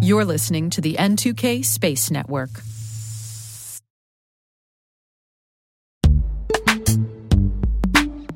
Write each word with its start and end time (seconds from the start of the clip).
You're 0.00 0.24
listening 0.24 0.70
to 0.70 0.80
the 0.80 0.94
N2K 0.94 1.64
Space 1.64 2.10
Network. 2.10 2.50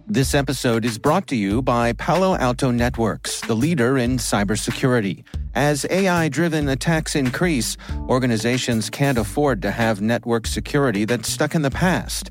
This 0.06 0.34
episode 0.34 0.84
is 0.86 0.96
brought 0.98 1.26
to 1.26 1.36
you 1.36 1.60
by 1.60 1.92
Palo 1.92 2.36
Alto 2.36 2.70
Networks, 2.70 3.42
the 3.42 3.54
leader 3.54 3.98
in 3.98 4.16
cybersecurity. 4.16 5.24
As 5.54 5.84
AI 5.90 6.28
driven 6.28 6.68
attacks 6.70 7.14
increase, 7.14 7.76
organizations 8.08 8.88
can't 8.88 9.18
afford 9.18 9.60
to 9.62 9.70
have 9.70 10.00
network 10.00 10.46
security 10.46 11.04
that's 11.04 11.28
stuck 11.28 11.54
in 11.54 11.62
the 11.62 11.70
past. 11.70 12.30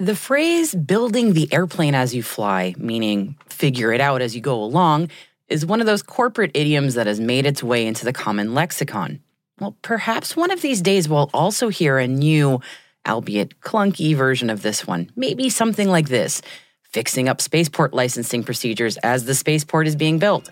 The 0.00 0.16
phrase 0.16 0.74
building 0.74 1.34
the 1.34 1.52
airplane 1.52 1.94
as 1.94 2.14
you 2.14 2.22
fly, 2.22 2.74
meaning 2.78 3.36
figure 3.50 3.92
it 3.92 4.00
out 4.00 4.22
as 4.22 4.34
you 4.34 4.40
go 4.40 4.54
along, 4.54 5.10
is 5.46 5.66
one 5.66 5.80
of 5.80 5.86
those 5.86 6.02
corporate 6.02 6.52
idioms 6.54 6.94
that 6.94 7.06
has 7.06 7.20
made 7.20 7.44
its 7.44 7.62
way 7.62 7.86
into 7.86 8.06
the 8.06 8.12
common 8.14 8.54
lexicon. 8.54 9.20
Well, 9.60 9.76
perhaps 9.82 10.34
one 10.34 10.50
of 10.50 10.62
these 10.62 10.80
days 10.80 11.06
we'll 11.06 11.28
also 11.34 11.68
hear 11.68 11.98
a 11.98 12.08
new, 12.08 12.62
albeit 13.06 13.60
clunky 13.60 14.16
version 14.16 14.48
of 14.48 14.62
this 14.62 14.86
one. 14.86 15.10
Maybe 15.16 15.50
something 15.50 15.90
like 15.90 16.08
this 16.08 16.40
fixing 16.84 17.28
up 17.28 17.42
spaceport 17.42 17.92
licensing 17.92 18.42
procedures 18.42 18.96
as 19.02 19.26
the 19.26 19.34
spaceport 19.34 19.86
is 19.86 19.96
being 19.96 20.18
built. 20.18 20.48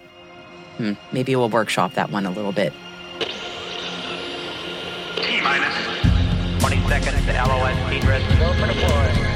Hmm, 0.77 0.93
maybe 1.11 1.35
we'll 1.35 1.49
workshop 1.49 1.95
that 1.95 2.11
one 2.11 2.27
a 2.27 2.31
little 2.31 2.53
bit. 2.53 2.75
T 5.17 5.41
minus 5.41 5.75
20 6.61 6.87
seconds 6.87 7.25
to 7.25 7.33
LOS 7.33 7.93
egress. 7.95 8.39
Go 8.39 8.53
for 8.53 8.67
deploy. 8.67 9.28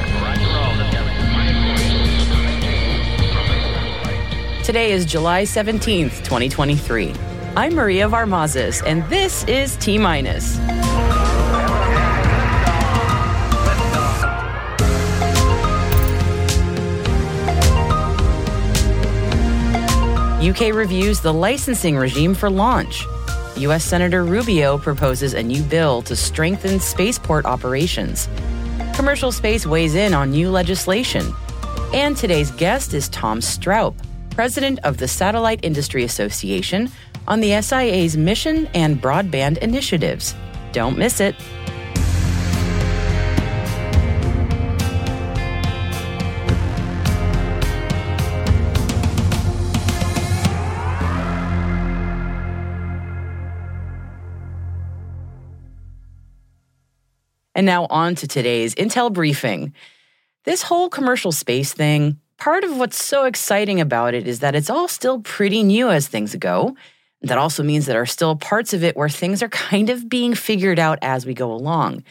Today 4.65 4.93
is 4.93 5.05
July 5.05 5.43
17th, 5.43 6.19
2023. 6.23 7.13
I'm 7.57 7.75
Maria 7.75 8.09
Varmazis, 8.09 8.81
and 8.87 9.03
this 9.11 9.43
is 9.49 9.75
T 9.79 9.99
Minus. 9.99 10.57
UK 20.41 20.73
reviews 20.73 21.21
the 21.21 21.35
licensing 21.35 21.97
regime 21.97 22.33
for 22.33 22.49
launch. 22.49 23.05
U.S. 23.57 23.85
Senator 23.85 24.25
Rubio 24.25 24.79
proposes 24.79 25.35
a 25.35 25.43
new 25.43 25.65
bill 25.65 26.03
to 26.03 26.15
strengthen 26.15 26.79
spaceport 26.79 27.47
operations. 27.47 28.29
Commercial 28.95 29.33
space 29.33 29.67
weighs 29.67 29.97
in 29.97 30.15
on 30.15 30.31
new 30.31 30.51
legislation. 30.51 31.35
And 31.93 32.17
today's 32.17 32.53
guest 32.53 32.95
is 32.95 33.09
Tom 33.09 33.41
Stroup, 33.41 33.97
president 34.35 34.79
of 34.85 34.97
the 34.97 35.09
Satellite 35.09 35.61
Industry 35.63 36.05
Association, 36.05 36.91
on 37.29 37.41
the 37.41 37.61
SIA's 37.61 38.17
mission 38.17 38.67
and 38.75 39.01
broadband 39.01 39.59
initiatives. 39.59 40.35
Don't 40.73 40.99
miss 40.99 41.21
it. 41.21 41.37
And 57.55 57.67
now 57.67 57.87
on 57.91 58.15
to 58.17 58.27
today's 58.27 58.75
Intel 58.75 59.13
briefing. 59.13 59.73
This 60.45 60.63
whole 60.63 60.89
commercial 60.89 61.31
space 61.31 61.73
thing, 61.73 62.19
part 62.43 62.65
of 62.65 62.77
what's 62.77 63.01
so 63.01 63.23
exciting 63.25 63.81
about 63.81 64.15
it 64.15 64.27
is 64.27 64.41
that 64.41 64.57
it's 64.57 64.69
all 64.69 64.89
still 64.89 65.21
pretty 65.21 65.63
new 65.63 65.89
as 65.89 66.09
things 66.09 66.35
go. 66.35 66.75
That 67.21 67.39
also 67.39 67.63
means 67.63 67.87
there 67.87 68.01
are 68.01 68.05
still 68.05 68.35
parts 68.35 68.75
of 68.75 68.83
it 68.83 68.97
where 68.97 69.09
things 69.09 69.45
are 69.45 69.49
kind 69.49 69.89
of 69.91 70.09
being 70.09 70.35
figured 70.35 70.81
out 70.81 70.99
as 71.03 71.25
we 71.25 71.35
go 71.35 71.53
along. 71.53 72.03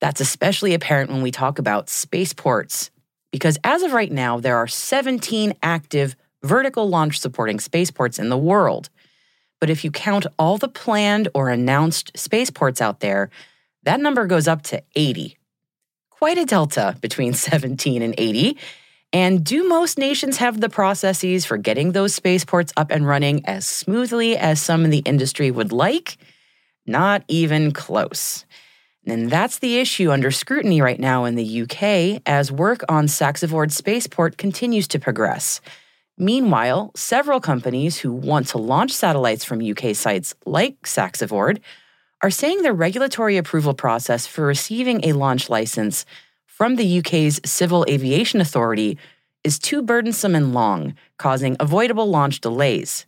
That's 0.00 0.20
especially 0.20 0.74
apparent 0.74 1.10
when 1.10 1.22
we 1.22 1.32
talk 1.32 1.58
about 1.58 1.90
spaceports, 1.90 2.92
because 3.32 3.58
as 3.64 3.82
of 3.82 3.92
right 3.92 4.12
now, 4.12 4.38
there 4.38 4.56
are 4.56 4.68
17 4.68 5.54
active 5.60 6.14
vertical 6.44 6.88
launch 6.88 7.18
supporting 7.18 7.58
spaceports 7.58 8.20
in 8.20 8.28
the 8.28 8.38
world. 8.38 8.90
But 9.60 9.70
if 9.70 9.82
you 9.82 9.90
count 9.90 10.24
all 10.38 10.58
the 10.58 10.68
planned 10.68 11.26
or 11.34 11.48
announced 11.48 12.16
spaceports 12.16 12.80
out 12.80 13.00
there, 13.00 13.28
that 13.82 13.98
number 13.98 14.24
goes 14.26 14.46
up 14.46 14.62
to 14.70 14.84
80. 14.94 15.36
Quite 16.10 16.38
a 16.38 16.44
delta 16.44 16.96
between 17.00 17.34
17 17.50 18.02
and 18.02 18.14
80. 18.16 18.56
And 19.12 19.42
do 19.42 19.66
most 19.66 19.96
nations 19.96 20.36
have 20.36 20.60
the 20.60 20.68
processes 20.68 21.46
for 21.46 21.56
getting 21.56 21.92
those 21.92 22.14
spaceports 22.14 22.72
up 22.76 22.90
and 22.90 23.06
running 23.06 23.46
as 23.46 23.66
smoothly 23.66 24.36
as 24.36 24.60
some 24.60 24.84
in 24.84 24.90
the 24.90 24.98
industry 24.98 25.50
would 25.50 25.72
like? 25.72 26.18
Not 26.86 27.24
even 27.28 27.72
close. 27.72 28.44
And 29.06 29.30
that's 29.30 29.60
the 29.60 29.78
issue 29.78 30.10
under 30.10 30.30
scrutiny 30.30 30.82
right 30.82 31.00
now 31.00 31.24
in 31.24 31.34
the 31.34 31.62
UK 31.62 32.20
as 32.26 32.52
work 32.52 32.82
on 32.90 33.06
Saxavord 33.06 33.72
Spaceport 33.72 34.36
continues 34.36 34.86
to 34.88 34.98
progress. 34.98 35.62
Meanwhile, 36.18 36.90
several 36.94 37.40
companies 37.40 37.96
who 37.96 38.12
want 38.12 38.48
to 38.48 38.58
launch 38.58 38.92
satellites 38.92 39.44
from 39.44 39.66
UK 39.66 39.94
sites 39.94 40.34
like 40.44 40.82
Saxavord 40.82 41.60
are 42.22 42.30
saying 42.30 42.62
the 42.62 42.72
regulatory 42.72 43.36
approval 43.38 43.72
process 43.72 44.26
for 44.26 44.44
receiving 44.44 45.04
a 45.04 45.12
launch 45.12 45.48
license 45.48 46.04
from 46.58 46.74
the 46.74 46.98
UK's 46.98 47.40
Civil 47.44 47.86
Aviation 47.88 48.40
Authority 48.40 48.98
is 49.44 49.60
too 49.60 49.80
burdensome 49.80 50.34
and 50.34 50.52
long, 50.52 50.96
causing 51.16 51.56
avoidable 51.60 52.10
launch 52.10 52.40
delays. 52.40 53.06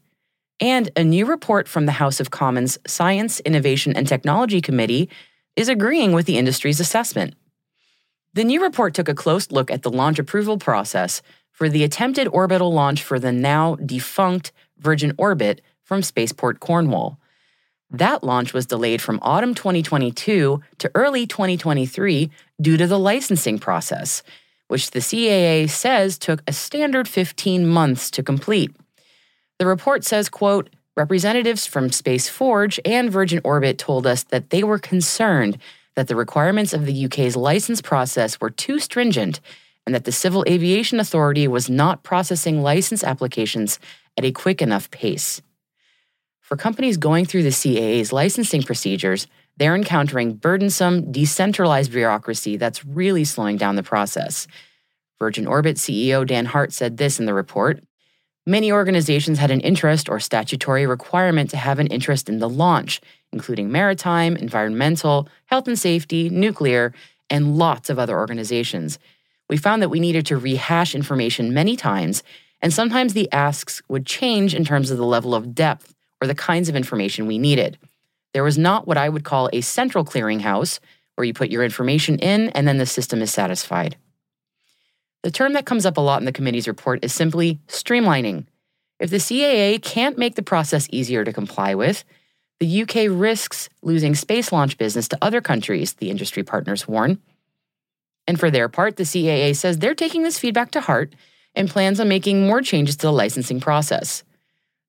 And 0.61 0.89
a 0.95 1.03
new 1.03 1.27
report 1.27 1.67
from 1.67 1.85
the 1.85 1.99
House 1.99 2.21
of 2.21 2.31
Commons 2.31 2.79
Science, 2.87 3.41
Innovation, 3.41 3.97
and 3.97 4.07
Technology 4.07 4.61
Committee 4.61 5.11
is 5.57 5.69
agreeing 5.69 6.13
with 6.13 6.27
the 6.27 6.39
industry's 6.39 6.79
assessment. 6.79 7.35
The 8.35 8.45
new 8.45 8.63
report 8.63 8.95
took 8.95 9.09
a 9.09 9.15
close 9.15 9.51
look 9.51 9.69
at 9.69 9.83
the 9.83 9.91
launch 9.91 10.21
approval 10.21 10.57
process 10.57 11.21
for 11.51 11.69
the 11.69 11.83
attempted 11.83 12.29
orbital 12.29 12.73
launch 12.73 13.03
for 13.03 13.19
the 13.19 13.33
now 13.33 13.75
defunct 13.75 14.53
Virgin 14.79 15.13
Orbit 15.19 15.61
from 15.83 16.05
Spaceport 16.05 16.61
Cornwall. 16.61 17.19
That 17.91 18.23
launch 18.23 18.53
was 18.53 18.67
delayed 18.67 19.03
from 19.03 19.19
autumn 19.21 19.57
2022 19.57 20.63
to 20.79 20.91
early 20.95 21.27
2023 21.27 22.31
due 22.61 22.77
to 22.77 22.87
the 22.87 22.99
licensing 22.99 23.59
process, 23.59 24.23
which 24.69 24.91
the 24.91 25.01
CAA 25.01 25.69
says 25.69 26.19
took 26.19 26.43
a 26.47 26.53
standard 26.53 27.09
15 27.09 27.67
months 27.67 28.11
to 28.11 28.23
complete. 28.23 28.75
The 29.59 29.67
report 29.67 30.05
says, 30.05 30.29
quote, 30.29 30.71
representatives 30.97 31.67
from 31.67 31.91
Space 31.91 32.29
Forge 32.29 32.79
and 32.85 33.11
Virgin 33.11 33.41
Orbit 33.45 33.79
told 33.79 34.07
us 34.07 34.23
that 34.25 34.51
they 34.51 34.63
were 34.63 34.79
concerned 34.79 35.59
that 35.97 36.09
the 36.09 36.17
requirements 36.17 36.73
of 36.73 36.87
the 36.87 37.05
UK's 37.07 37.37
license 37.37 37.81
process 37.81 38.41
were 38.41 38.51
too 38.51 38.79
stringent 38.79 39.41
and 39.87 39.95
that 39.95 40.05
the 40.05 40.13
Civil 40.13 40.45
Aviation 40.49 41.01
Authority 41.01 41.49
was 41.49 41.69
not 41.69 42.03
processing 42.03 42.63
license 42.63 43.03
applications 43.03 43.79
at 44.17 44.25
a 44.25 44.33
quick 44.33 44.63
enough 44.63 44.91
pace. 44.91 45.43
For 46.41 46.57
companies 46.57 46.97
going 46.97 47.27
through 47.27 47.45
the 47.45 47.51
CAA's 47.51 48.13
licensing 48.13 48.63
procedures, 48.63 49.27
they're 49.61 49.77
encountering 49.77 50.33
burdensome, 50.37 51.13
decentralized 51.13 51.93
bureaucracy 51.93 52.57
that's 52.57 52.83
really 52.83 53.25
slowing 53.25 53.59
down 53.59 53.77
the 53.77 53.83
process. 53.83 54.47
Virgin 55.19 55.47
Orbit 55.47 55.77
CEO 55.77 56.27
Dan 56.27 56.47
Hart 56.47 56.73
said 56.73 56.97
this 56.97 57.21
in 57.21 57.27
the 57.27 57.35
report 57.35 57.85
Many 58.47 58.73
organizations 58.73 59.39
had 59.39 59.51
an 59.51 59.61
interest 59.61 60.09
or 60.09 60.19
statutory 60.19 60.87
requirement 60.87 61.51
to 61.51 61.59
have 61.59 61.79
an 61.79 61.89
interest 61.89 62.31
in 62.31 62.39
the 62.39 62.49
launch, 62.49 63.03
including 63.35 63.71
maritime, 63.71 64.35
environmental, 64.35 65.29
health 65.45 65.69
and 65.69 65.79
safety, 65.79 66.31
nuclear, 66.31 66.95
and 67.29 67.59
lots 67.59 67.91
of 67.91 67.99
other 67.99 68.17
organizations. 68.17 68.99
We 69.51 69.59
found 69.59 69.83
that 69.83 69.91
we 69.91 70.01
needed 70.01 70.25
to 70.27 70.39
rehash 70.39 70.95
information 70.95 71.53
many 71.53 71.77
times, 71.77 72.23
and 72.63 72.73
sometimes 72.73 73.13
the 73.13 73.31
asks 73.31 73.83
would 73.89 74.07
change 74.07 74.55
in 74.55 74.65
terms 74.65 74.91
of 74.91 74.97
the 74.97 75.05
level 75.05 75.35
of 75.35 75.55
depth 75.55 75.95
or 76.23 76.27
the 76.27 76.35
kinds 76.35 76.71
of 76.71 76.77
information 76.77 77.27
we 77.27 77.37
needed. 77.37 77.77
There 78.33 78.45
was 78.45 78.59
not 78.59 78.87
what 78.87 78.97
I 78.97 79.09
would 79.09 79.25
call 79.25 79.51
a 79.53 79.61
central 79.61 80.05
clearinghouse 80.05 80.79
where 81.17 81.25
you 81.25 81.35
put 81.35 81.51
your 81.51 81.65
information 81.65 82.19
in 82.19 82.51
and 82.51 82.67
then 82.67 82.79
the 82.79 82.87
system 82.87 83.23
is 83.23 83.33
satisfied. 83.33 83.97
The 85.23 85.31
term 85.31 85.53
that 85.53 85.67
comes 85.67 85.85
up 85.85 85.97
a 85.97 86.01
lot 86.01 86.21
in 86.21 86.25
the 86.25 86.33
committee's 86.33 86.69
report 86.69 87.05
is 87.05 87.13
simply 87.13 87.59
streamlining. 87.69 88.47
If 88.99 89.11
the 89.11 89.19
CAA 89.19 89.83
can't 89.83 90.19
make 90.19 90.35
the 90.35 90.43
process 90.43 90.89
easier 90.91 91.25
to 91.25 91.33
comply 91.33 91.75
with, 91.75 92.05
the 92.59 92.83
UK 92.83 93.07
risks 93.09 93.69
losing 93.83 94.15
space 94.15 94.53
launch 94.53 94.79
business 94.79 95.09
to 95.09 95.19
other 95.21 95.41
countries, 95.41 95.95
the 95.95 96.11
industry 96.11 96.43
partners 96.43 96.87
warn. 96.87 97.19
And 98.27 98.39
for 98.39 98.51
their 98.51 98.69
part, 98.69 98.97
the 98.97 99.05
CAA 99.05 99.57
says 99.57 99.79
they're 99.79 99.95
taking 99.95 100.23
this 100.23 100.39
feedback 100.39 100.71
to 100.73 100.81
heart 100.81 101.15
and 101.55 101.69
plans 101.69 101.99
on 102.01 102.09
making 102.09 102.47
more 102.47 102.63
changes 102.63 102.97
to 102.97 103.07
the 103.07 103.13
licensing 103.13 103.61
process. 103.61 104.23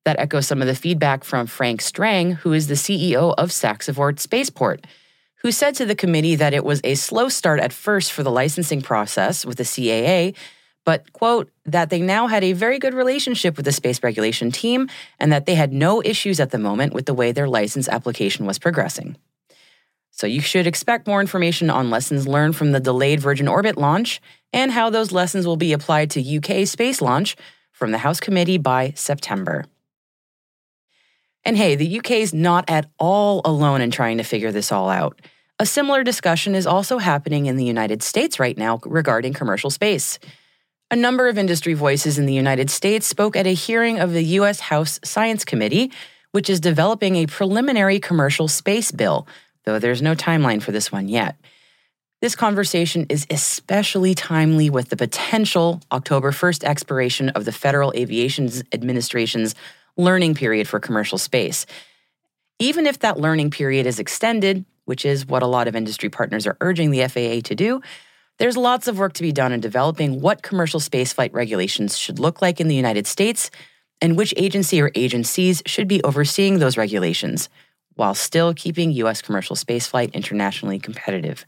That 0.06 0.19
echoes 0.19 0.48
some 0.48 0.62
of 0.62 0.68
the 0.68 0.75
feedback 0.75 1.24
from 1.24 1.48
Frank 1.48 1.81
Strang, 1.81 2.31
who 2.33 2.53
is 2.53 2.68
the 2.68 2.74
CEO 2.74 3.36
of 3.38 3.50
Saxavord 3.50 4.19
Spaceport, 4.19 4.88
who 5.42 5.51
said 5.51 5.75
to 5.75 5.86
the 5.86 5.95
committee 5.95 6.36
that 6.36 6.53
it 6.53 6.63
was 6.63 6.81
a 6.83 6.95
slow 6.95 7.30
start 7.30 7.59
at 7.59 7.74
first 7.74 8.12
for 8.12 8.24
the 8.24 8.31
licensing 8.31 8.81
process 8.81 9.45
with 9.45 9.57
the 9.57 9.63
CAA, 9.63 10.36
but, 10.83 11.13
quote, 11.13 11.51
that 11.65 11.92
they 11.92 12.01
now 12.01 12.27
had 12.27 12.44
a 12.44 12.53
very 12.53 12.80
good 12.80 12.95
relationship 12.95 13.56
with 13.56 13.65
the 13.65 13.71
space 13.71 14.01
regulation 14.01 14.51
team 14.51 14.89
and 15.19 15.31
that 15.31 15.45
they 15.45 15.53
had 15.53 15.71
no 15.71 16.01
issues 16.01 16.39
at 16.39 16.50
the 16.50 16.57
moment 16.57 16.94
with 16.94 17.06
the 17.06 17.13
way 17.13 17.31
their 17.31 17.47
license 17.47 17.88
application 17.88 18.47
was 18.47 18.57
progressing. 18.57 19.15
So 20.09 20.27
you 20.27 20.42
should 20.42 20.68
expect 20.68 21.07
more 21.07 21.21
information 21.21 21.69
on 21.69 21.89
lessons 21.89 22.27
learned 22.27 22.56
from 22.56 22.71
the 22.71 22.80
delayed 22.80 23.19
Virgin 23.19 23.47
Orbit 23.47 23.77
launch 23.77 24.21
and 24.51 24.71
how 24.71 24.89
those 24.89 25.12
lessons 25.12 25.47
will 25.47 25.56
be 25.56 25.74
applied 25.74 26.12
to 26.12 26.38
UK 26.38 26.68
space 26.68 27.01
launch 27.01 27.36
from 27.71 27.92
the 27.92 28.00
House 28.00 28.19
Committee 28.19 28.57
by 28.57 28.94
September. 28.95 29.65
And 31.43 31.57
hey, 31.57 31.75
the 31.75 31.99
UK 31.99 32.11
is 32.11 32.33
not 32.33 32.69
at 32.69 32.89
all 32.99 33.41
alone 33.45 33.81
in 33.81 33.91
trying 33.91 34.17
to 34.17 34.23
figure 34.23 34.51
this 34.51 34.71
all 34.71 34.89
out. 34.89 35.19
A 35.59 35.65
similar 35.65 36.03
discussion 36.03 36.55
is 36.55 36.67
also 36.67 36.97
happening 36.97 37.45
in 37.45 37.55
the 37.55 37.65
United 37.65 38.01
States 38.03 38.39
right 38.39 38.57
now 38.57 38.79
regarding 38.85 39.33
commercial 39.33 39.69
space. 39.69 40.19
A 40.89 40.95
number 40.95 41.27
of 41.27 41.38
industry 41.38 41.73
voices 41.73 42.19
in 42.19 42.25
the 42.25 42.33
United 42.33 42.69
States 42.69 43.07
spoke 43.07 43.35
at 43.35 43.47
a 43.47 43.53
hearing 43.53 43.99
of 43.99 44.11
the 44.11 44.23
U.S. 44.23 44.59
House 44.59 44.99
Science 45.03 45.45
Committee, 45.45 45.91
which 46.31 46.49
is 46.49 46.59
developing 46.59 47.15
a 47.15 47.27
preliminary 47.27 47.99
commercial 47.99 48.47
space 48.47 48.91
bill, 48.91 49.27
though 49.63 49.79
there's 49.79 50.01
no 50.01 50.15
timeline 50.15 50.61
for 50.61 50.71
this 50.71 50.91
one 50.91 51.07
yet. 51.07 51.37
This 52.21 52.35
conversation 52.35 53.07
is 53.09 53.25
especially 53.31 54.13
timely 54.13 54.69
with 54.69 54.89
the 54.89 54.97
potential 54.97 55.81
October 55.91 56.31
1st 56.31 56.63
expiration 56.63 57.29
of 57.29 57.45
the 57.45 57.51
Federal 57.51 57.94
Aviation 57.95 58.49
Administration's 58.71 59.55
learning 59.97 60.35
period 60.35 60.67
for 60.67 60.79
commercial 60.79 61.17
space. 61.17 61.65
Even 62.59 62.85
if 62.85 62.99
that 62.99 63.19
learning 63.19 63.51
period 63.51 63.85
is 63.85 63.99
extended, 63.99 64.65
which 64.85 65.05
is 65.05 65.25
what 65.25 65.43
a 65.43 65.47
lot 65.47 65.67
of 65.67 65.75
industry 65.75 66.09
partners 66.09 66.45
are 66.45 66.57
urging 66.61 66.91
the 66.91 67.07
FAA 67.07 67.47
to 67.47 67.55
do, 67.55 67.81
there's 68.38 68.57
lots 68.57 68.88
of 68.88 68.97
work 68.97 69.13
to 69.13 69.21
be 69.21 69.31
done 69.31 69.51
in 69.51 69.59
developing 69.59 70.21
what 70.21 70.41
commercial 70.41 70.79
spaceflight 70.79 71.33
regulations 71.33 71.97
should 71.97 72.19
look 72.19 72.41
like 72.41 72.59
in 72.59 72.67
the 72.67 72.75
United 72.75 73.05
States 73.05 73.51
and 74.01 74.17
which 74.17 74.33
agency 74.35 74.81
or 74.81 74.91
agencies 74.95 75.61
should 75.65 75.88
be 75.88 76.03
overseeing 76.03 76.57
those 76.57 76.77
regulations 76.77 77.49
while 77.95 78.15
still 78.15 78.53
keeping 78.53 78.91
U.S. 78.94 79.21
commercial 79.21 79.55
spaceflight 79.55 80.13
internationally 80.13 80.79
competitive. 80.79 81.45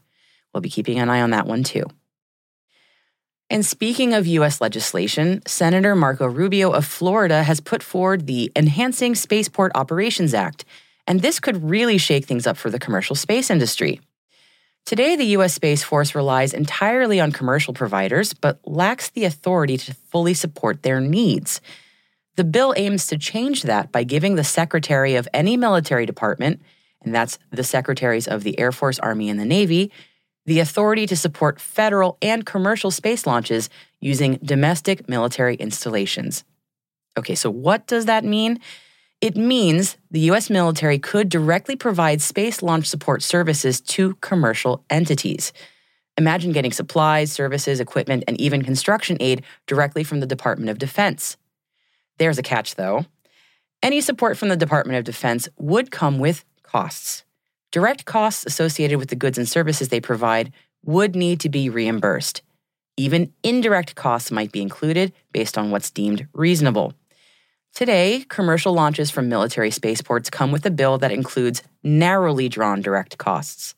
We'll 0.52 0.60
be 0.60 0.70
keeping 0.70 1.00
an 1.00 1.08
eye 1.08 1.20
on 1.20 1.30
that 1.30 1.46
one 1.46 1.64
too. 1.64 1.84
And 3.50 3.64
speaking 3.64 4.14
of 4.14 4.26
U.S. 4.26 4.60
legislation, 4.60 5.42
Senator 5.46 5.94
Marco 5.94 6.26
Rubio 6.26 6.70
of 6.70 6.86
Florida 6.86 7.42
has 7.42 7.60
put 7.60 7.82
forward 7.82 8.26
the 8.26 8.50
Enhancing 8.56 9.14
Spaceport 9.14 9.72
Operations 9.74 10.32
Act, 10.32 10.64
and 11.06 11.20
this 11.20 11.40
could 11.40 11.68
really 11.68 11.98
shake 11.98 12.24
things 12.24 12.46
up 12.46 12.56
for 12.56 12.70
the 12.70 12.78
commercial 12.78 13.14
space 13.14 13.50
industry. 13.50 14.00
Today, 14.86 15.16
the 15.16 15.24
U.S. 15.36 15.54
Space 15.54 15.82
Force 15.82 16.14
relies 16.14 16.52
entirely 16.52 17.20
on 17.20 17.32
commercial 17.32 17.74
providers, 17.74 18.34
but 18.34 18.60
lacks 18.66 19.10
the 19.10 19.24
authority 19.24 19.76
to 19.78 19.94
fully 19.94 20.34
support 20.34 20.82
their 20.82 21.00
needs. 21.00 21.60
The 22.36 22.44
bill 22.44 22.74
aims 22.76 23.06
to 23.06 23.18
change 23.18 23.62
that 23.62 23.92
by 23.92 24.04
giving 24.04 24.34
the 24.34 24.44
secretary 24.44 25.14
of 25.14 25.28
any 25.32 25.56
military 25.56 26.04
department, 26.04 26.60
and 27.02 27.14
that's 27.14 27.38
the 27.50 27.64
secretaries 27.64 28.26
of 28.26 28.42
the 28.42 28.58
Air 28.58 28.72
Force, 28.72 28.98
Army, 28.98 29.30
and 29.30 29.38
the 29.38 29.44
Navy, 29.44 29.92
the 30.46 30.60
authority 30.60 31.06
to 31.06 31.16
support 31.16 31.60
federal 31.60 32.18
and 32.20 32.44
commercial 32.44 32.90
space 32.90 33.26
launches 33.26 33.70
using 34.00 34.38
domestic 34.42 35.08
military 35.08 35.56
installations. 35.56 36.44
Okay, 37.16 37.34
so 37.34 37.50
what 37.50 37.86
does 37.86 38.06
that 38.06 38.24
mean? 38.24 38.60
It 39.20 39.36
means 39.36 39.96
the 40.10 40.20
US 40.32 40.50
military 40.50 40.98
could 40.98 41.28
directly 41.28 41.76
provide 41.76 42.20
space 42.20 42.62
launch 42.62 42.86
support 42.86 43.22
services 43.22 43.80
to 43.80 44.14
commercial 44.16 44.84
entities. 44.90 45.52
Imagine 46.16 46.52
getting 46.52 46.72
supplies, 46.72 47.32
services, 47.32 47.80
equipment, 47.80 48.24
and 48.28 48.40
even 48.40 48.62
construction 48.62 49.16
aid 49.20 49.42
directly 49.66 50.04
from 50.04 50.20
the 50.20 50.26
Department 50.26 50.70
of 50.70 50.78
Defense. 50.78 51.36
There's 52.18 52.38
a 52.38 52.42
catch, 52.42 52.76
though. 52.76 53.06
Any 53.82 54.00
support 54.00 54.38
from 54.38 54.48
the 54.48 54.56
Department 54.56 54.98
of 54.98 55.04
Defense 55.04 55.48
would 55.58 55.90
come 55.90 56.18
with 56.18 56.44
costs. 56.62 57.24
Direct 57.74 58.04
costs 58.04 58.46
associated 58.46 59.00
with 59.00 59.08
the 59.08 59.16
goods 59.16 59.36
and 59.36 59.48
services 59.48 59.88
they 59.88 60.00
provide 60.00 60.52
would 60.84 61.16
need 61.16 61.40
to 61.40 61.48
be 61.48 61.68
reimbursed. 61.68 62.40
Even 62.96 63.32
indirect 63.42 63.96
costs 63.96 64.30
might 64.30 64.52
be 64.52 64.62
included 64.62 65.12
based 65.32 65.58
on 65.58 65.72
what's 65.72 65.90
deemed 65.90 66.28
reasonable. 66.32 66.94
Today, 67.74 68.24
commercial 68.28 68.74
launches 68.74 69.10
from 69.10 69.28
military 69.28 69.72
spaceports 69.72 70.30
come 70.30 70.52
with 70.52 70.64
a 70.64 70.70
bill 70.70 70.98
that 70.98 71.10
includes 71.10 71.64
narrowly 71.82 72.48
drawn 72.48 72.80
direct 72.80 73.18
costs. 73.18 73.74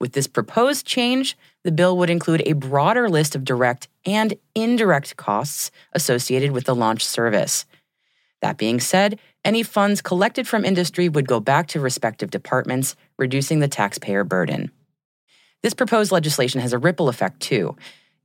With 0.00 0.12
this 0.12 0.26
proposed 0.26 0.86
change, 0.86 1.36
the 1.64 1.70
bill 1.70 1.98
would 1.98 2.08
include 2.08 2.42
a 2.46 2.54
broader 2.54 3.10
list 3.10 3.36
of 3.36 3.44
direct 3.44 3.88
and 4.06 4.32
indirect 4.54 5.18
costs 5.18 5.70
associated 5.92 6.52
with 6.52 6.64
the 6.64 6.74
launch 6.74 7.04
service. 7.04 7.66
That 8.42 8.58
being 8.58 8.80
said, 8.80 9.18
any 9.44 9.62
funds 9.62 10.02
collected 10.02 10.46
from 10.46 10.64
industry 10.64 11.08
would 11.08 11.26
go 11.28 11.40
back 11.40 11.68
to 11.68 11.80
respective 11.80 12.30
departments, 12.30 12.96
reducing 13.18 13.60
the 13.60 13.68
taxpayer 13.68 14.24
burden. 14.24 14.70
This 15.62 15.74
proposed 15.74 16.12
legislation 16.12 16.60
has 16.60 16.72
a 16.72 16.78
ripple 16.78 17.08
effect, 17.08 17.40
too. 17.40 17.76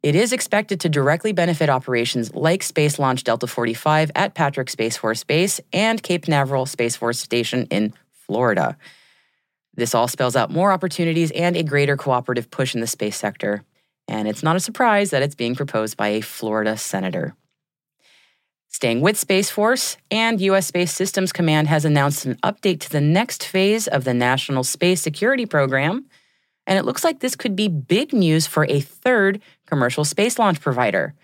It 0.01 0.15
is 0.15 0.31
expected 0.31 0.79
to 0.81 0.89
directly 0.89 1.33
benefit 1.33 1.69
operations 1.69 2.33
like 2.33 2.63
Space 2.63 2.99
Launch 2.99 3.23
Delta 3.23 3.47
45 3.47 4.11
at 4.15 4.33
Patrick 4.33 4.69
Space 4.69 4.95
Force 4.95 5.23
Base 5.25 5.59
and 5.73 6.01
Cape 6.01 6.23
Canaveral 6.23 6.65
Space 6.65 6.95
Force 6.95 7.19
Station 7.19 7.67
in 7.69 7.93
Florida. 8.11 8.77
This 9.75 9.93
all 9.95 10.07
spells 10.07 10.35
out 10.35 10.51
more 10.51 10.71
opportunities 10.71 11.31
and 11.31 11.55
a 11.55 11.63
greater 11.63 11.97
cooperative 11.97 12.49
push 12.49 12.75
in 12.75 12.81
the 12.81 12.87
space 12.87 13.17
sector. 13.17 13.63
And 14.07 14.27
it's 14.27 14.43
not 14.43 14.55
a 14.55 14.59
surprise 14.59 15.11
that 15.11 15.21
it's 15.21 15.35
being 15.35 15.55
proposed 15.55 15.95
by 15.95 16.09
a 16.09 16.21
Florida 16.21 16.77
senator. 16.77 17.35
Staying 18.71 19.01
with 19.01 19.17
Space 19.17 19.49
Force 19.49 19.97
and 20.11 20.39
U.S. 20.41 20.67
Space 20.67 20.93
Systems 20.93 21.33
Command 21.33 21.67
has 21.67 21.85
announced 21.85 22.25
an 22.25 22.35
update 22.43 22.79
to 22.81 22.89
the 22.91 23.01
next 23.01 23.43
phase 23.43 23.87
of 23.87 24.03
the 24.03 24.13
National 24.13 24.63
Space 24.63 25.01
Security 25.01 25.47
Program. 25.47 26.05
And 26.67 26.77
it 26.77 26.85
looks 26.85 27.03
like 27.03 27.19
this 27.19 27.35
could 27.35 27.55
be 27.55 27.67
big 27.67 28.13
news 28.13 28.45
for 28.45 28.65
a 28.69 28.79
third 28.79 29.41
commercial 29.65 30.05
space 30.05 30.37
launch 30.37 30.61
provider. 30.61 31.15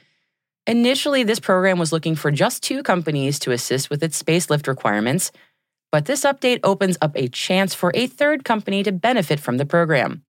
Initially, 0.65 1.21
this 1.21 1.39
program 1.39 1.77
was 1.77 1.91
looking 1.91 2.15
for 2.15 2.31
just 2.31 2.63
two 2.63 2.81
companies 2.81 3.37
to 3.39 3.51
assist 3.51 3.91
with 3.91 4.01
its 4.01 4.17
space 4.17 4.49
lift 4.49 4.67
requirements, 4.67 5.31
but 5.91 6.05
this 6.05 6.23
update 6.23 6.61
opens 6.63 6.97
up 6.99 7.15
a 7.15 7.27
chance 7.27 7.75
for 7.75 7.91
a 7.93 8.07
third 8.07 8.43
company 8.43 8.81
to 8.81 8.91
benefit 8.91 9.39
from 9.39 9.57
the 9.57 9.67
program. 9.67 10.23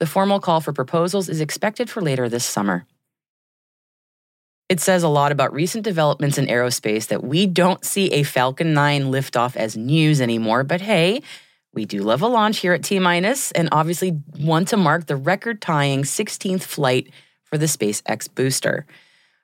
The 0.00 0.06
formal 0.06 0.40
call 0.40 0.60
for 0.60 0.72
proposals 0.72 1.28
is 1.28 1.40
expected 1.40 1.88
for 1.88 2.00
later 2.00 2.28
this 2.28 2.44
summer. 2.44 2.86
It 4.70 4.78
says 4.78 5.02
a 5.02 5.08
lot 5.08 5.32
about 5.32 5.52
recent 5.52 5.82
developments 5.82 6.38
in 6.38 6.46
aerospace 6.46 7.08
that 7.08 7.24
we 7.24 7.44
don't 7.44 7.84
see 7.84 8.06
a 8.12 8.22
Falcon 8.22 8.72
9 8.72 9.06
liftoff 9.06 9.56
as 9.56 9.76
news 9.76 10.20
anymore, 10.20 10.62
but 10.62 10.80
hey, 10.80 11.22
we 11.74 11.84
do 11.84 12.04
love 12.04 12.22
a 12.22 12.28
launch 12.28 12.58
here 12.58 12.72
at 12.72 12.84
T 12.84 13.00
Minus 13.00 13.50
and 13.50 13.68
obviously 13.72 14.20
want 14.38 14.68
to 14.68 14.76
mark 14.76 15.06
the 15.06 15.16
record 15.16 15.60
tying 15.60 16.04
16th 16.04 16.62
flight 16.62 17.10
for 17.42 17.58
the 17.58 17.66
SpaceX 17.66 18.32
booster. 18.32 18.86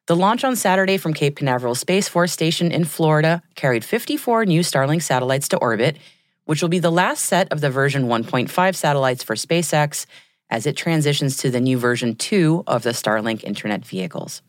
The 0.06 0.14
launch 0.14 0.44
on 0.44 0.54
Saturday 0.54 0.96
from 0.96 1.12
Cape 1.12 1.34
Canaveral 1.34 1.74
Space 1.74 2.06
Force 2.06 2.30
Station 2.30 2.70
in 2.70 2.84
Florida 2.84 3.42
carried 3.56 3.84
54 3.84 4.46
new 4.46 4.60
Starlink 4.60 5.02
satellites 5.02 5.48
to 5.48 5.56
orbit, 5.56 5.98
which 6.44 6.62
will 6.62 6.68
be 6.68 6.78
the 6.78 6.92
last 6.92 7.24
set 7.24 7.50
of 7.52 7.60
the 7.60 7.70
version 7.70 8.06
1.5 8.06 8.76
satellites 8.76 9.24
for 9.24 9.34
SpaceX 9.34 10.06
as 10.50 10.66
it 10.66 10.76
transitions 10.76 11.36
to 11.38 11.50
the 11.50 11.60
new 11.60 11.78
version 11.78 12.14
2 12.14 12.62
of 12.68 12.84
the 12.84 12.90
Starlink 12.90 13.42
Internet 13.42 13.84
vehicles. 13.84 14.40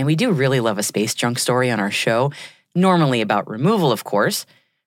And 0.00 0.06
we 0.06 0.16
do 0.16 0.32
really 0.32 0.60
love 0.60 0.78
a 0.78 0.82
space 0.82 1.14
junk 1.14 1.38
story 1.38 1.70
on 1.70 1.78
our 1.78 1.90
show, 1.90 2.32
normally 2.74 3.20
about 3.20 3.50
removal, 3.50 3.92
of 3.92 4.02
course. 4.02 4.46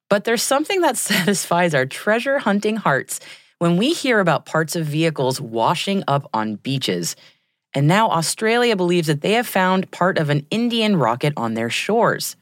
But 0.10 0.24
there's 0.24 0.42
something 0.42 0.82
that 0.82 0.98
satisfies 1.12 1.76
our 1.76 1.86
treasure 1.86 2.40
hunting 2.40 2.78
hearts 2.78 3.20
when 3.60 3.78
we 3.78 3.94
hear 3.94 4.20
about 4.20 4.48
parts 4.48 4.76
of 4.76 4.88
vehicles 4.88 5.40
washing 5.40 6.04
up 6.08 6.28
on 6.34 6.56
beaches. 6.56 7.16
And 7.76 7.88
now 7.88 8.10
Australia 8.10 8.76
believes 8.76 9.06
that 9.06 9.22
they 9.22 9.34
have 9.34 9.46
found 9.46 9.92
part 9.92 10.18
of 10.18 10.32
an 10.32 10.48
Indian 10.50 10.96
rocket 10.96 11.34
on 11.38 11.54
their 11.54 11.70
shores. 11.70 12.36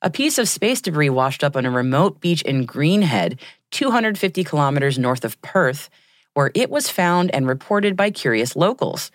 A 0.00 0.08
piece 0.08 0.38
of 0.38 0.48
space 0.48 0.80
debris 0.80 1.10
washed 1.10 1.42
up 1.42 1.56
on 1.56 1.66
a 1.66 1.72
remote 1.72 2.20
beach 2.20 2.42
in 2.42 2.68
Greenhead, 2.68 3.40
250 3.72 4.44
kilometers 4.44 4.96
north 4.96 5.24
of 5.24 5.42
Perth, 5.42 5.90
where 6.34 6.52
it 6.54 6.70
was 6.70 6.88
found 6.88 7.34
and 7.34 7.48
reported 7.48 7.96
by 7.96 8.12
curious 8.12 8.54
locals. 8.54 9.10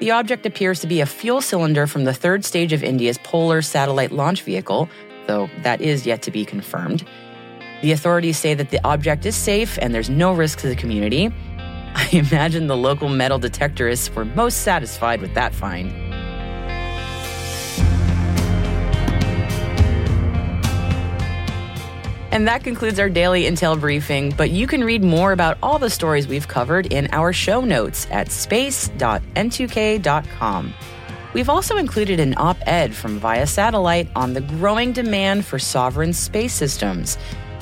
The 0.00 0.12
object 0.12 0.46
appears 0.46 0.80
to 0.80 0.86
be 0.86 1.02
a 1.02 1.06
fuel 1.06 1.42
cylinder 1.42 1.86
from 1.86 2.04
the 2.04 2.14
third 2.14 2.42
stage 2.46 2.72
of 2.72 2.82
India's 2.82 3.18
Polar 3.18 3.60
satellite 3.60 4.10
launch 4.10 4.42
vehicle, 4.42 4.88
though 5.26 5.50
that 5.62 5.82
is 5.82 6.06
yet 6.06 6.22
to 6.22 6.30
be 6.30 6.46
confirmed. 6.46 7.04
The 7.82 7.92
authorities 7.92 8.38
say 8.38 8.54
that 8.54 8.70
the 8.70 8.82
object 8.82 9.26
is 9.26 9.36
safe 9.36 9.78
and 9.80 9.94
there's 9.94 10.08
no 10.08 10.32
risk 10.32 10.58
to 10.60 10.68
the 10.68 10.76
community. 10.76 11.26
I 11.94 12.08
imagine 12.12 12.66
the 12.66 12.78
local 12.78 13.10
metal 13.10 13.38
detectorists 13.38 14.14
were 14.14 14.24
most 14.24 14.62
satisfied 14.62 15.20
with 15.20 15.34
that 15.34 15.54
find. 15.54 16.09
And 22.32 22.46
that 22.46 22.62
concludes 22.62 23.00
our 23.00 23.08
daily 23.08 23.44
intel 23.44 23.80
briefing, 23.80 24.34
but 24.36 24.50
you 24.50 24.66
can 24.66 24.84
read 24.84 25.02
more 25.02 25.32
about 25.32 25.56
all 25.62 25.78
the 25.78 25.88
stories 25.90 26.28
we've 26.28 26.46
covered 26.46 26.92
in 26.92 27.08
our 27.12 27.32
show 27.32 27.62
notes 27.62 28.06
at 28.10 28.30
space.n2k.com. 28.30 30.74
We've 31.32 31.48
also 31.48 31.76
included 31.76 32.20
an 32.20 32.34
op 32.36 32.58
ed 32.66 32.94
from 32.94 33.18
Via 33.18 33.46
Satellite 33.46 34.08
on 34.14 34.34
the 34.34 34.40
growing 34.40 34.92
demand 34.92 35.44
for 35.44 35.58
sovereign 35.58 36.12
space 36.12 36.52
systems. 36.52 37.18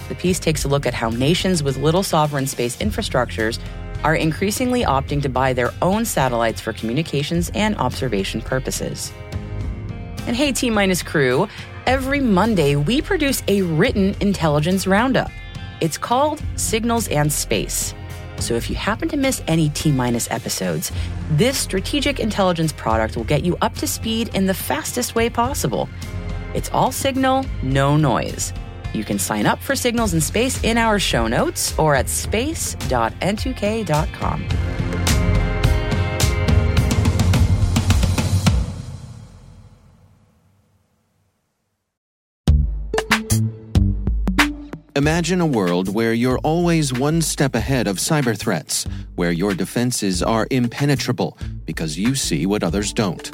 The 0.09 0.15
piece 0.15 0.39
takes 0.39 0.65
a 0.65 0.69
look 0.69 0.87
at 0.87 0.95
how 0.95 1.11
nations 1.11 1.63
with 1.63 1.77
little 1.77 2.03
sovereign 2.03 2.47
space 2.47 2.77
infrastructures 2.79 3.59
are 4.05 4.15
increasingly 4.15 4.85
opting 4.85 5.21
to 5.23 5.29
buy 5.29 5.53
their 5.53 5.73
own 5.83 6.05
satellites 6.05 6.61
for 6.61 6.73
communications 6.73 7.51
and 7.55 7.77
observation 7.77 8.41
purposes. 8.41 9.13
And 10.27 10.37
hey, 10.37 10.53
T 10.53 10.71
minus 10.71 11.03
crew, 11.03 11.49
every 11.89 12.21
Monday 12.21 12.77
we 12.77 13.01
produce 13.01 13.43
a 13.49 13.63
written 13.63 14.15
intelligence 14.21 14.87
roundup. 14.87 15.31
It's 15.81 15.97
called 15.97 16.43
Signals 16.55 17.09
and 17.09 17.33
Space. 17.33 17.95
So 18.41 18.55
if 18.55 18.69
you 18.69 18.77
happen 18.77 19.09
to 19.09 19.17
miss 19.17 19.43
any 19.49 19.71
T 19.71 19.91
minus 19.91 20.31
episodes, 20.31 20.93
this 21.31 21.57
strategic 21.57 22.21
intelligence 22.21 22.75
product 22.75 23.17
will 23.17 23.25
get 23.25 23.43
you 23.43 23.57
up 23.63 23.75
to 23.77 23.87
speed 23.87 24.29
in 24.35 24.45
the 24.45 24.53
fastest 24.53 25.15
way 25.15 25.31
possible. 25.31 25.89
It's 26.55 26.69
all 26.73 26.93
signal, 26.93 27.47
no 27.63 27.97
noise. 27.97 28.53
You 28.93 29.03
can 29.03 29.19
sign 29.19 29.47
up 29.47 29.59
for 29.59 29.75
Signals 29.75 30.13
and 30.13 30.23
Space 30.23 30.63
in 30.63 30.77
our 30.77 30.99
show 30.99 31.27
notes 31.27 31.75
or 31.79 31.95
at 31.95 32.11
space.n2k.com. 32.11 34.88
Imagine 44.99 45.41
a 45.41 45.47
world 45.47 45.95
where 45.95 46.13
you're 46.13 46.41
always 46.41 46.93
one 46.93 47.23
step 47.23 47.55
ahead 47.55 47.87
of 47.87 47.99
cyber 47.99 48.37
threats, 48.37 48.85
where 49.15 49.31
your 49.31 49.55
defenses 49.55 50.25
are 50.25 50.49
impenetrable 50.51 51.39
because 51.67 51.97
you 51.97 52.17
see 52.17 52.47
what 52.47 52.65
others 52.65 52.93
don't. 52.93 53.31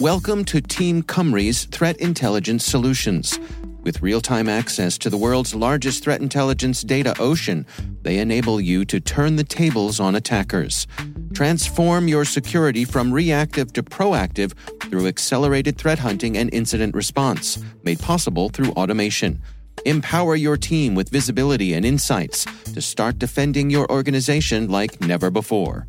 Welcome 0.00 0.44
to 0.46 0.60
Team 0.60 1.04
Cymru's 1.04 1.66
Threat 1.66 1.96
Intelligence 1.98 2.64
Solutions. 2.64 3.38
With 3.82 4.02
real 4.02 4.20
time 4.20 4.48
access 4.48 4.98
to 4.98 5.08
the 5.08 5.16
world's 5.16 5.54
largest 5.54 6.02
threat 6.02 6.20
intelligence 6.20 6.82
data 6.82 7.14
ocean, 7.20 7.64
they 8.02 8.18
enable 8.18 8.60
you 8.60 8.84
to 8.86 8.98
turn 8.98 9.36
the 9.36 9.44
tables 9.44 10.00
on 10.00 10.16
attackers. 10.16 10.88
Transform 11.32 12.08
your 12.08 12.24
security 12.24 12.84
from 12.84 13.12
reactive 13.12 13.72
to 13.74 13.84
proactive 13.84 14.52
through 14.90 15.06
accelerated 15.06 15.78
threat 15.78 16.00
hunting 16.00 16.36
and 16.36 16.52
incident 16.52 16.92
response, 16.92 17.62
made 17.84 18.00
possible 18.00 18.48
through 18.48 18.72
automation. 18.72 19.40
Empower 19.84 20.36
your 20.36 20.56
team 20.56 20.94
with 20.94 21.10
visibility 21.10 21.74
and 21.74 21.84
insights 21.84 22.46
to 22.72 22.80
start 22.80 23.18
defending 23.18 23.68
your 23.70 23.90
organization 23.90 24.70
like 24.70 25.00
never 25.00 25.30
before. 25.30 25.88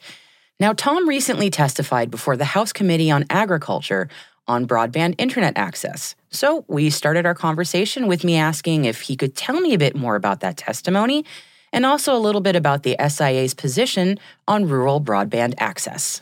Now, 0.59 0.73
Tom 0.73 1.07
recently 1.07 1.49
testified 1.49 2.11
before 2.11 2.35
the 2.35 2.45
House 2.45 2.73
Committee 2.73 3.11
on 3.11 3.25
Agriculture 3.29 4.09
on 4.47 4.67
broadband 4.67 5.15
internet 5.19 5.57
access. 5.57 6.15
So 6.31 6.65
we 6.67 6.89
started 6.89 7.25
our 7.25 7.35
conversation 7.35 8.07
with 8.07 8.23
me 8.23 8.35
asking 8.35 8.85
if 8.85 9.01
he 9.01 9.15
could 9.15 9.35
tell 9.35 9.61
me 9.61 9.73
a 9.73 9.77
bit 9.77 9.95
more 9.95 10.15
about 10.15 10.39
that 10.39 10.57
testimony 10.57 11.23
and 11.71 11.85
also 11.85 12.15
a 12.15 12.19
little 12.19 12.41
bit 12.41 12.55
about 12.55 12.83
the 12.83 12.95
SIA's 13.07 13.53
position 13.53 14.19
on 14.47 14.67
rural 14.67 14.99
broadband 14.99 15.53
access. 15.57 16.21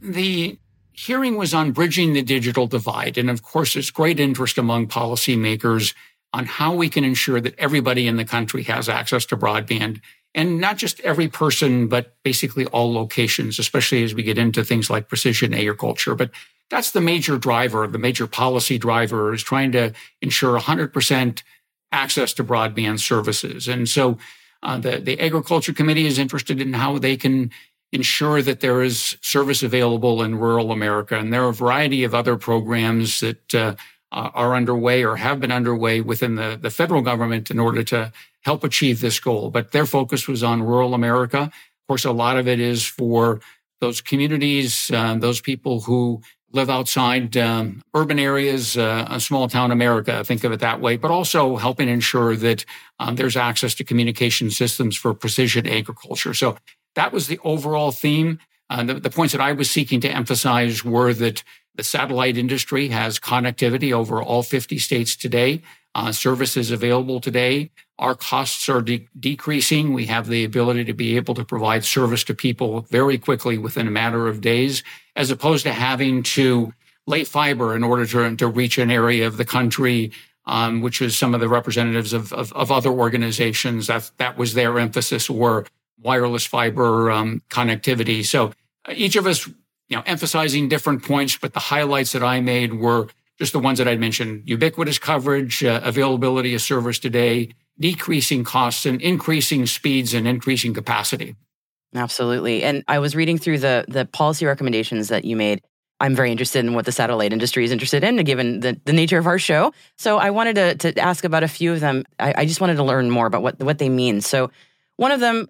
The 0.00 0.58
hearing 0.92 1.36
was 1.36 1.54
on 1.54 1.72
bridging 1.72 2.12
the 2.12 2.22
digital 2.22 2.66
divide. 2.66 3.18
And 3.18 3.30
of 3.30 3.42
course, 3.42 3.74
there's 3.74 3.90
great 3.90 4.20
interest 4.20 4.58
among 4.58 4.88
policymakers 4.88 5.94
on 6.32 6.46
how 6.46 6.74
we 6.74 6.88
can 6.88 7.04
ensure 7.04 7.40
that 7.40 7.58
everybody 7.58 8.06
in 8.06 8.16
the 8.16 8.24
country 8.24 8.62
has 8.64 8.88
access 8.88 9.26
to 9.26 9.36
broadband. 9.36 10.00
And 10.34 10.60
not 10.60 10.78
just 10.78 11.00
every 11.00 11.28
person, 11.28 11.88
but 11.88 12.16
basically 12.22 12.64
all 12.66 12.92
locations, 12.92 13.58
especially 13.58 14.02
as 14.02 14.14
we 14.14 14.22
get 14.22 14.38
into 14.38 14.64
things 14.64 14.88
like 14.88 15.08
precision 15.08 15.52
agriculture. 15.52 16.14
But 16.14 16.30
that's 16.70 16.92
the 16.92 17.02
major 17.02 17.36
driver, 17.36 17.86
the 17.86 17.98
major 17.98 18.26
policy 18.26 18.78
driver 18.78 19.34
is 19.34 19.42
trying 19.42 19.72
to 19.72 19.92
ensure 20.22 20.58
100% 20.58 21.42
access 21.92 22.32
to 22.32 22.44
broadband 22.44 23.00
services. 23.00 23.68
And 23.68 23.86
so 23.86 24.16
uh, 24.62 24.78
the, 24.78 24.98
the 24.98 25.20
Agriculture 25.20 25.74
Committee 25.74 26.06
is 26.06 26.18
interested 26.18 26.60
in 26.60 26.72
how 26.72 26.98
they 26.98 27.16
can 27.16 27.50
ensure 27.92 28.40
that 28.42 28.60
there 28.60 28.82
is 28.82 29.16
service 29.20 29.62
available 29.62 30.22
in 30.22 30.38
rural 30.38 30.72
America. 30.72 31.18
And 31.18 31.32
there 31.32 31.44
are 31.44 31.50
a 31.50 31.54
variety 31.54 32.04
of 32.04 32.14
other 32.14 32.36
programs 32.36 33.20
that 33.20 33.54
uh, 33.54 33.74
are 34.10 34.54
underway 34.54 35.04
or 35.04 35.16
have 35.16 35.40
been 35.40 35.52
underway 35.52 36.00
within 36.00 36.34
the, 36.36 36.58
the 36.60 36.70
federal 36.70 37.02
government 37.02 37.50
in 37.50 37.58
order 37.58 37.82
to 37.84 38.12
help 38.40 38.64
achieve 38.64 39.00
this 39.00 39.20
goal. 39.20 39.50
But 39.50 39.72
their 39.72 39.86
focus 39.86 40.26
was 40.26 40.42
on 40.42 40.62
rural 40.62 40.94
America. 40.94 41.38
Of 41.42 41.86
course, 41.88 42.04
a 42.04 42.12
lot 42.12 42.36
of 42.36 42.48
it 42.48 42.60
is 42.60 42.86
for 42.86 43.40
those 43.80 44.00
communities, 44.00 44.90
uh, 44.92 45.16
those 45.16 45.40
people 45.40 45.80
who 45.80 46.22
live 46.52 46.68
outside 46.68 47.36
um, 47.36 47.82
urban 47.94 48.18
areas, 48.18 48.76
uh, 48.76 49.18
small 49.18 49.48
town 49.48 49.70
America, 49.70 50.22
think 50.22 50.44
of 50.44 50.52
it 50.52 50.60
that 50.60 50.80
way, 50.80 50.96
but 50.96 51.10
also 51.10 51.56
helping 51.56 51.88
ensure 51.88 52.36
that 52.36 52.64
um, 52.98 53.16
there's 53.16 53.36
access 53.36 53.74
to 53.74 53.84
communication 53.84 54.50
systems 54.50 54.96
for 54.96 55.14
precision 55.14 55.66
agriculture. 55.66 56.34
So 56.34 56.56
that 56.94 57.12
was 57.12 57.26
the 57.26 57.38
overall 57.44 57.92
theme. 57.92 58.38
Uh, 58.70 58.84
the, 58.84 58.94
the, 58.94 59.10
points 59.10 59.32
that 59.32 59.40
I 59.40 59.52
was 59.52 59.70
seeking 59.70 60.00
to 60.00 60.08
emphasize 60.08 60.84
were 60.84 61.12
that 61.14 61.42
the 61.74 61.82
satellite 61.82 62.36
industry 62.36 62.88
has 62.88 63.18
connectivity 63.18 63.92
over 63.92 64.22
all 64.22 64.42
50 64.42 64.78
states 64.78 65.16
today. 65.16 65.62
Uh, 65.94 66.10
services 66.10 66.70
available 66.70 67.20
today. 67.20 67.70
Our 67.98 68.14
costs 68.14 68.66
are 68.70 68.80
de- 68.80 69.06
decreasing. 69.18 69.92
We 69.92 70.06
have 70.06 70.26
the 70.26 70.44
ability 70.44 70.84
to 70.84 70.94
be 70.94 71.16
able 71.16 71.34
to 71.34 71.44
provide 71.44 71.84
service 71.84 72.24
to 72.24 72.34
people 72.34 72.82
very 72.90 73.18
quickly 73.18 73.58
within 73.58 73.86
a 73.86 73.90
matter 73.90 74.26
of 74.26 74.40
days, 74.40 74.82
as 75.16 75.30
opposed 75.30 75.64
to 75.64 75.72
having 75.72 76.22
to 76.22 76.72
lay 77.06 77.24
fiber 77.24 77.76
in 77.76 77.84
order 77.84 78.06
to, 78.06 78.36
to 78.36 78.46
reach 78.46 78.78
an 78.78 78.90
area 78.90 79.26
of 79.26 79.36
the 79.36 79.44
country 79.44 80.12
um, 80.46 80.80
which 80.80 81.00
is 81.00 81.16
some 81.16 81.34
of 81.34 81.40
the 81.40 81.48
representatives 81.48 82.12
of, 82.12 82.32
of, 82.32 82.52
of, 82.52 82.72
other 82.72 82.90
organizations 82.90 83.86
that 83.86 84.10
that 84.16 84.36
was 84.36 84.54
their 84.54 84.78
emphasis 84.78 85.30
were 85.30 85.64
wireless 86.02 86.46
fiber 86.46 87.10
um, 87.10 87.42
connectivity. 87.48 88.24
So 88.24 88.52
uh, 88.88 88.92
each 88.94 89.16
of 89.16 89.26
us, 89.26 89.46
you 89.46 89.96
know, 89.96 90.02
emphasizing 90.06 90.68
different 90.68 91.04
points, 91.04 91.36
but 91.36 91.52
the 91.52 91.60
highlights 91.60 92.12
that 92.12 92.22
I 92.22 92.40
made 92.40 92.74
were 92.74 93.08
just 93.38 93.52
the 93.52 93.58
ones 93.58 93.78
that 93.78 93.88
I 93.88 93.96
mentioned: 93.96 94.42
ubiquitous 94.46 94.98
coverage, 94.98 95.64
uh, 95.64 95.80
availability 95.82 96.54
of 96.54 96.60
service 96.62 96.98
today, 96.98 97.50
decreasing 97.78 98.44
costs, 98.44 98.86
and 98.86 99.00
increasing 99.00 99.66
speeds 99.66 100.14
and 100.14 100.26
increasing 100.28 100.74
capacity. 100.74 101.36
Absolutely. 101.94 102.62
And 102.62 102.84
I 102.88 102.98
was 103.00 103.14
reading 103.14 103.38
through 103.38 103.58
the 103.58 103.84
the 103.88 104.06
policy 104.06 104.46
recommendations 104.46 105.08
that 105.08 105.24
you 105.24 105.36
made. 105.36 105.60
I'm 106.00 106.16
very 106.16 106.32
interested 106.32 106.64
in 106.64 106.74
what 106.74 106.84
the 106.84 106.90
satellite 106.90 107.32
industry 107.32 107.64
is 107.64 107.70
interested 107.70 108.02
in, 108.02 108.16
given 108.24 108.58
the, 108.58 108.80
the 108.84 108.92
nature 108.92 109.18
of 109.18 109.26
our 109.28 109.38
show. 109.38 109.72
So 109.98 110.18
I 110.18 110.30
wanted 110.30 110.56
to, 110.56 110.92
to 110.92 111.00
ask 111.00 111.22
about 111.22 111.44
a 111.44 111.48
few 111.48 111.72
of 111.72 111.78
them. 111.78 112.02
I, 112.18 112.34
I 112.38 112.44
just 112.44 112.60
wanted 112.60 112.74
to 112.76 112.82
learn 112.82 113.08
more 113.08 113.26
about 113.26 113.42
what, 113.42 113.60
what 113.60 113.78
they 113.78 113.88
mean. 113.88 114.20
So 114.20 114.50
one 114.96 115.12
of 115.12 115.20
them 115.20 115.46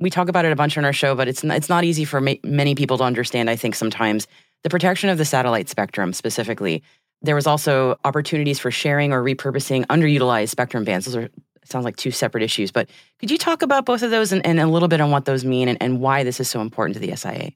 we 0.00 0.10
talk 0.10 0.28
about 0.28 0.44
it 0.44 0.52
a 0.52 0.56
bunch 0.56 0.76
on 0.78 0.84
our 0.84 0.92
show, 0.92 1.14
but 1.14 1.28
it's 1.28 1.44
not, 1.44 1.56
it's 1.56 1.68
not 1.68 1.84
easy 1.84 2.04
for 2.04 2.20
ma- 2.20 2.34
many 2.42 2.74
people 2.74 2.98
to 2.98 3.04
understand. 3.04 3.50
I 3.50 3.56
think 3.56 3.74
sometimes 3.74 4.26
the 4.62 4.70
protection 4.70 5.10
of 5.10 5.18
the 5.18 5.24
satellite 5.24 5.68
spectrum 5.68 6.12
specifically. 6.12 6.82
There 7.22 7.34
was 7.34 7.46
also 7.46 7.98
opportunities 8.04 8.58
for 8.58 8.70
sharing 8.70 9.12
or 9.12 9.22
repurposing 9.22 9.84
underutilized 9.86 10.48
spectrum 10.48 10.84
bands. 10.84 11.04
Those 11.04 11.16
are 11.16 11.28
sounds 11.64 11.84
like 11.84 11.96
two 11.96 12.10
separate 12.10 12.42
issues, 12.42 12.72
but 12.72 12.88
could 13.18 13.30
you 13.30 13.38
talk 13.38 13.62
about 13.62 13.84
both 13.84 14.02
of 14.02 14.10
those 14.10 14.32
and, 14.32 14.44
and 14.44 14.58
a 14.58 14.66
little 14.66 14.88
bit 14.88 15.00
on 15.00 15.10
what 15.10 15.24
those 15.24 15.44
mean 15.44 15.68
and, 15.68 15.78
and 15.80 16.00
why 16.00 16.24
this 16.24 16.40
is 16.40 16.48
so 16.48 16.60
important 16.60 16.94
to 16.94 17.00
the 17.00 17.14
SIA? 17.14 17.52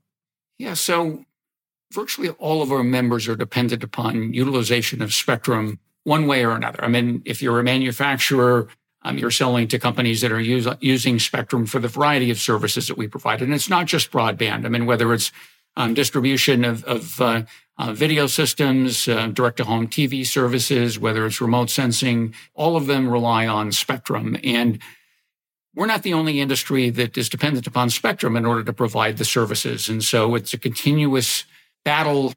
Yeah. 0.58 0.74
So 0.74 1.24
virtually 1.92 2.28
all 2.30 2.62
of 2.62 2.70
our 2.70 2.84
members 2.84 3.26
are 3.26 3.36
dependent 3.36 3.82
upon 3.82 4.32
utilization 4.34 5.02
of 5.02 5.12
spectrum 5.12 5.80
one 6.04 6.26
way 6.26 6.44
or 6.44 6.52
another. 6.52 6.84
I 6.84 6.88
mean, 6.88 7.22
if 7.24 7.42
you're 7.42 7.58
a 7.58 7.64
manufacturer, 7.64 8.68
um, 9.04 9.18
you're 9.18 9.30
selling 9.30 9.68
to 9.68 9.78
companies 9.78 10.22
that 10.22 10.32
are 10.32 10.40
use, 10.40 10.66
using 10.80 11.18
spectrum 11.18 11.66
for 11.66 11.78
the 11.78 11.88
variety 11.88 12.30
of 12.30 12.38
services 12.38 12.88
that 12.88 12.96
we 12.96 13.06
provide. 13.06 13.42
And 13.42 13.52
it's 13.52 13.68
not 13.68 13.86
just 13.86 14.10
broadband. 14.10 14.64
I 14.64 14.68
mean, 14.68 14.86
whether 14.86 15.12
it's 15.12 15.30
um, 15.76 15.94
distribution 15.94 16.64
of, 16.64 16.84
of 16.84 17.20
uh, 17.20 17.42
uh, 17.78 17.92
video 17.92 18.26
systems, 18.26 19.08
uh, 19.08 19.26
direct 19.28 19.58
to 19.58 19.64
home 19.64 19.88
TV 19.88 20.24
services, 20.26 20.98
whether 20.98 21.26
it's 21.26 21.40
remote 21.40 21.68
sensing, 21.70 22.34
all 22.54 22.76
of 22.76 22.86
them 22.86 23.08
rely 23.08 23.46
on 23.46 23.72
spectrum. 23.72 24.36
And 24.42 24.80
we're 25.74 25.86
not 25.86 26.04
the 26.04 26.14
only 26.14 26.40
industry 26.40 26.90
that 26.90 27.18
is 27.18 27.28
dependent 27.28 27.66
upon 27.66 27.90
spectrum 27.90 28.36
in 28.36 28.46
order 28.46 28.62
to 28.62 28.72
provide 28.72 29.18
the 29.18 29.24
services. 29.24 29.88
And 29.88 30.02
so 30.04 30.34
it's 30.36 30.54
a 30.54 30.58
continuous 30.58 31.44
battle 31.84 32.32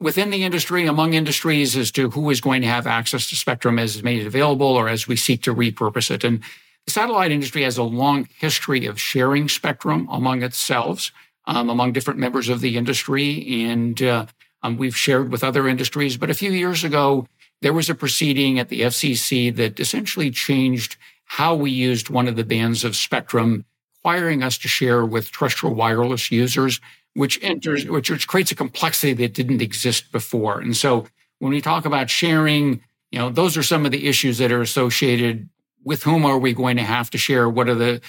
within 0.00 0.30
the 0.30 0.44
industry, 0.44 0.86
among 0.86 1.14
industries, 1.14 1.76
as 1.76 1.90
to 1.92 2.10
who 2.10 2.30
is 2.30 2.40
going 2.40 2.62
to 2.62 2.68
have 2.68 2.86
access 2.86 3.28
to 3.28 3.36
spectrum 3.36 3.78
as 3.78 4.02
made 4.02 4.26
available 4.26 4.66
or 4.66 4.88
as 4.88 5.08
we 5.08 5.16
seek 5.16 5.42
to 5.42 5.54
repurpose 5.54 6.10
it. 6.10 6.24
And 6.24 6.42
the 6.86 6.92
satellite 6.92 7.32
industry 7.32 7.62
has 7.62 7.78
a 7.78 7.82
long 7.82 8.28
history 8.38 8.86
of 8.86 9.00
sharing 9.00 9.48
spectrum 9.48 10.08
among 10.10 10.42
itself, 10.42 11.10
um, 11.46 11.68
among 11.68 11.92
different 11.92 12.20
members 12.20 12.48
of 12.48 12.60
the 12.60 12.76
industry. 12.76 13.64
And 13.64 14.00
uh, 14.02 14.26
um, 14.62 14.76
we've 14.76 14.96
shared 14.96 15.30
with 15.30 15.44
other 15.44 15.68
industries. 15.68 16.16
But 16.16 16.30
a 16.30 16.34
few 16.34 16.50
years 16.50 16.84
ago, 16.84 17.26
there 17.62 17.72
was 17.72 17.88
a 17.88 17.94
proceeding 17.94 18.58
at 18.58 18.68
the 18.68 18.82
FCC 18.82 19.54
that 19.56 19.80
essentially 19.80 20.30
changed 20.30 20.96
how 21.24 21.54
we 21.54 21.70
used 21.70 22.10
one 22.10 22.28
of 22.28 22.36
the 22.36 22.44
bands 22.44 22.84
of 22.84 22.94
spectrum, 22.94 23.64
requiring 23.98 24.42
us 24.42 24.58
to 24.58 24.68
share 24.68 25.04
with 25.04 25.32
terrestrial 25.32 25.74
wireless 25.74 26.30
users, 26.30 26.80
which 27.16 27.42
enters, 27.42 27.86
which, 27.86 28.10
which 28.10 28.28
creates 28.28 28.52
a 28.52 28.54
complexity 28.54 29.14
that 29.14 29.32
didn't 29.32 29.62
exist 29.62 30.12
before. 30.12 30.60
And 30.60 30.76
so 30.76 31.06
when 31.38 31.50
we 31.50 31.62
talk 31.62 31.86
about 31.86 32.10
sharing, 32.10 32.82
you 33.10 33.18
know, 33.18 33.30
those 33.30 33.56
are 33.56 33.62
some 33.62 33.86
of 33.86 33.90
the 33.90 34.06
issues 34.06 34.36
that 34.36 34.52
are 34.52 34.60
associated 34.60 35.48
with 35.82 36.02
whom 36.02 36.26
are 36.26 36.38
we 36.38 36.52
going 36.52 36.76
to 36.76 36.82
have 36.82 37.08
to 37.10 37.18
share? 37.18 37.48
What 37.48 37.70
are 37.70 37.74
the, 37.74 38.02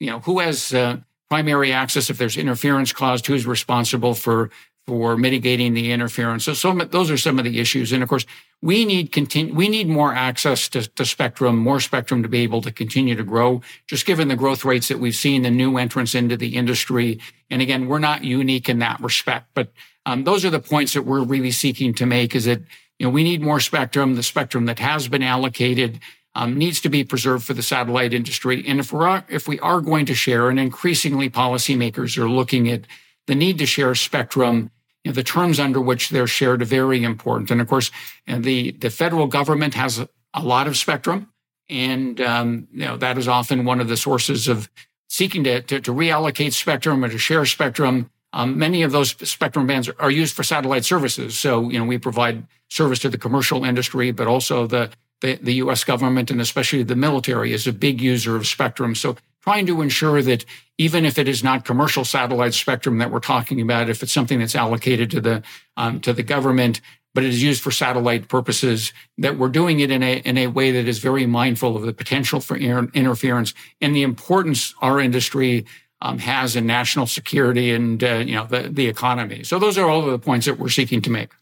you 0.00 0.08
know, 0.08 0.20
who 0.20 0.38
has 0.38 0.72
uh, 0.72 0.96
primary 1.28 1.72
access 1.72 2.08
if 2.08 2.16
there's 2.16 2.38
interference 2.38 2.90
caused? 2.90 3.26
Who's 3.26 3.46
responsible 3.46 4.14
for 4.14 4.50
for 4.86 5.16
mitigating 5.16 5.72
the 5.72 5.92
interference. 5.92 6.44
So 6.44 6.72
those 6.72 7.10
are 7.10 7.16
some 7.16 7.38
of 7.38 7.44
the 7.44 7.58
issues. 7.58 7.92
And 7.92 8.02
of 8.02 8.08
course, 8.08 8.26
we 8.60 8.84
need 8.84 9.12
continue, 9.12 9.54
we 9.54 9.68
need 9.68 9.88
more 9.88 10.14
access 10.14 10.68
to, 10.70 10.82
to, 10.82 11.04
spectrum, 11.04 11.56
more 11.56 11.80
spectrum 11.80 12.22
to 12.22 12.28
be 12.28 12.40
able 12.40 12.60
to 12.62 12.70
continue 12.70 13.14
to 13.14 13.22
grow, 13.22 13.62
just 13.86 14.06
given 14.06 14.28
the 14.28 14.36
growth 14.36 14.64
rates 14.64 14.88
that 14.88 14.98
we've 14.98 15.14
seen, 15.14 15.42
the 15.42 15.50
new 15.50 15.76
entrants 15.78 16.14
into 16.14 16.36
the 16.36 16.56
industry. 16.56 17.18
And 17.50 17.62
again, 17.62 17.88
we're 17.88 17.98
not 17.98 18.24
unique 18.24 18.68
in 18.68 18.78
that 18.80 19.00
respect, 19.00 19.48
but 19.54 19.72
um, 20.06 20.24
those 20.24 20.44
are 20.44 20.50
the 20.50 20.60
points 20.60 20.92
that 20.92 21.02
we're 21.02 21.24
really 21.24 21.50
seeking 21.50 21.94
to 21.94 22.06
make 22.06 22.34
is 22.34 22.44
that, 22.44 22.60
you 22.98 23.06
know, 23.06 23.10
we 23.10 23.22
need 23.22 23.42
more 23.42 23.60
spectrum. 23.60 24.16
The 24.16 24.22
spectrum 24.22 24.66
that 24.66 24.78
has 24.78 25.08
been 25.08 25.22
allocated 25.22 26.00
um, 26.34 26.58
needs 26.58 26.80
to 26.80 26.88
be 26.88 27.04
preserved 27.04 27.44
for 27.44 27.54
the 27.54 27.62
satellite 27.62 28.12
industry. 28.12 28.64
And 28.66 28.80
if 28.80 28.92
we're, 28.92 29.24
if 29.28 29.48
we 29.48 29.58
are 29.60 29.80
going 29.80 30.06
to 30.06 30.14
share 30.14 30.50
and 30.50 30.58
increasingly 30.58 31.30
policymakers 31.30 32.18
are 32.18 32.28
looking 32.28 32.68
at 32.70 32.82
the 33.26 33.34
need 33.34 33.58
to 33.58 33.66
share 33.66 33.94
spectrum, 33.94 34.70
you 35.02 35.10
know, 35.10 35.14
the 35.14 35.22
terms 35.22 35.60
under 35.60 35.80
which 35.80 36.10
they're 36.10 36.26
shared 36.26 36.62
are 36.62 36.66
very 36.66 37.04
important. 37.04 37.50
And 37.50 37.60
of 37.60 37.68
course, 37.68 37.90
the, 38.26 38.72
the 38.72 38.90
federal 38.90 39.26
government 39.26 39.74
has 39.74 40.06
a 40.34 40.42
lot 40.42 40.66
of 40.66 40.76
spectrum. 40.76 41.30
And, 41.68 42.20
um, 42.20 42.68
you 42.72 42.84
know, 42.84 42.96
that 42.96 43.16
is 43.16 43.28
often 43.28 43.64
one 43.64 43.80
of 43.80 43.88
the 43.88 43.96
sources 43.96 44.48
of 44.48 44.68
seeking 45.08 45.44
to, 45.44 45.62
to, 45.62 45.80
to 45.80 45.92
reallocate 45.92 46.52
spectrum 46.52 47.04
or 47.04 47.08
to 47.08 47.18
share 47.18 47.46
spectrum. 47.46 48.10
Um, 48.32 48.58
many 48.58 48.82
of 48.82 48.92
those 48.92 49.10
spectrum 49.28 49.66
bands 49.66 49.88
are 49.88 50.10
used 50.10 50.34
for 50.34 50.42
satellite 50.42 50.84
services. 50.84 51.38
So, 51.38 51.70
you 51.70 51.78
know, 51.78 51.84
we 51.84 51.98
provide 51.98 52.46
service 52.68 52.98
to 53.00 53.08
the 53.08 53.18
commercial 53.18 53.64
industry, 53.64 54.10
but 54.10 54.26
also 54.26 54.66
the, 54.66 54.90
the, 55.20 55.36
the 55.36 55.54
U.S. 55.54 55.84
government 55.84 56.30
and 56.30 56.40
especially 56.40 56.82
the 56.82 56.96
military 56.96 57.52
is 57.52 57.66
a 57.66 57.72
big 57.72 58.00
user 58.00 58.36
of 58.36 58.46
spectrum. 58.46 58.94
So 58.94 59.16
trying 59.44 59.66
to 59.66 59.82
ensure 59.82 60.22
that 60.22 60.42
even 60.78 61.04
if 61.04 61.18
it 61.18 61.28
is 61.28 61.44
not 61.44 61.66
commercial 61.66 62.02
satellite 62.02 62.54
spectrum 62.54 62.96
that 62.96 63.10
we're 63.10 63.20
talking 63.20 63.60
about, 63.60 63.90
if 63.90 64.02
it's 64.02 64.12
something 64.12 64.38
that's 64.38 64.54
allocated 64.54 65.10
to 65.10 65.20
the 65.20 65.42
um, 65.76 66.00
to 66.00 66.14
the 66.14 66.22
government, 66.22 66.80
but 67.12 67.24
it 67.24 67.28
is 67.28 67.42
used 67.42 67.62
for 67.62 67.70
satellite 67.70 68.28
purposes, 68.28 68.92
that 69.18 69.36
we're 69.36 69.50
doing 69.50 69.80
it 69.80 69.90
in 69.90 70.02
a 70.02 70.16
in 70.16 70.38
a 70.38 70.46
way 70.46 70.70
that 70.72 70.88
is 70.88 70.98
very 70.98 71.26
mindful 71.26 71.76
of 71.76 71.82
the 71.82 71.92
potential 71.92 72.40
for 72.40 72.56
inter- 72.56 72.90
interference 72.94 73.52
and 73.82 73.94
the 73.94 74.02
importance 74.02 74.74
our 74.80 74.98
industry 74.98 75.66
um, 76.00 76.18
has 76.18 76.56
in 76.56 76.66
national 76.66 77.06
security 77.06 77.70
and 77.70 78.02
uh, 78.02 78.14
you 78.14 78.34
know 78.34 78.46
the 78.46 78.70
the 78.70 78.86
economy. 78.86 79.44
So 79.44 79.58
those 79.58 79.76
are 79.76 79.90
all 79.90 80.00
of 80.00 80.10
the 80.10 80.18
points 80.18 80.46
that 80.46 80.58
we're 80.58 80.70
seeking 80.70 81.02
to 81.02 81.10
make. 81.10 81.32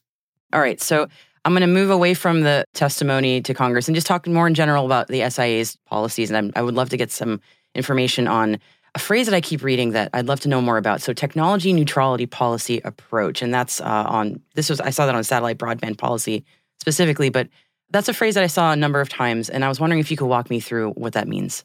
All 0.53 0.61
right, 0.61 0.81
so. 0.81 1.07
I'm 1.45 1.55
going 1.55 1.63
to 1.63 1.67
move 1.67 1.91
away 1.91 2.15
from 2.15 2.43
the 2.43 2.65
testimony 2.73 3.41
to 3.43 3.53
Congress 3.53 3.89
and 3.89 3.97
just 3.97 4.07
talk 4.07 4.29
more 4.29 4.47
in 4.47 4.55
general 4.55 4.87
about 4.87 5.09
the 5.09 5.29
SIA's 5.29 5.77
policies. 5.87 6.31
And 6.31 6.37
I'm, 6.37 6.53
I 6.55 6.63
would 6.63 6.77
love 6.77 6.91
to 6.91 6.97
get 6.97 7.11
some 7.11 7.41
information 7.75 8.29
on 8.29 8.59
a 8.95 8.99
phrase 8.99 9.27
that 9.27 9.35
I 9.35 9.41
keep 9.41 9.63
reading 9.63 9.93
that 9.93 10.11
I'd 10.13 10.27
love 10.27 10.41
to 10.41 10.49
know 10.49 10.61
more 10.61 10.77
about. 10.77 11.01
So, 11.01 11.13
technology 11.13 11.73
neutrality 11.73 12.27
policy 12.27 12.81
approach, 12.85 13.43
and 13.43 13.53
that's 13.53 13.81
uh, 13.81 14.05
on 14.07 14.41
this 14.55 14.69
was 14.69 14.81
I 14.81 14.91
saw 14.91 15.07
that 15.07 15.15
on 15.15 15.25
satellite 15.25 15.59
broadband 15.59 15.99
policy 15.99 16.45
specifically, 16.81 17.31
but 17.31 17.49
that's 17.91 18.09
a 18.09 18.15
phrase 18.15 18.35
that 18.35 18.45
I 18.45 18.49
saw 18.49 18.73
a 18.73 18.77
number 18.77 19.01
of 19.01 19.09
times, 19.09 19.49
and 19.49 19.65
I 19.65 19.69
was 19.69 19.81
wondering 19.81 20.01
if 20.01 20.11
you 20.11 20.17
could 20.17 20.27
walk 20.27 20.51
me 20.51 20.61
through 20.61 20.91
what 20.93 21.15
that 21.15 21.29
means. 21.29 21.65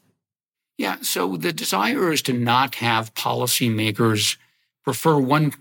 Yeah, 0.78 0.96
so 1.02 1.36
the 1.36 1.52
desire 1.52 2.12
is 2.12 2.22
to 2.22 2.32
not 2.32 2.76
have 2.76 3.12
policymakers 3.14 4.36
prefer 4.84 5.18
one 5.18 5.52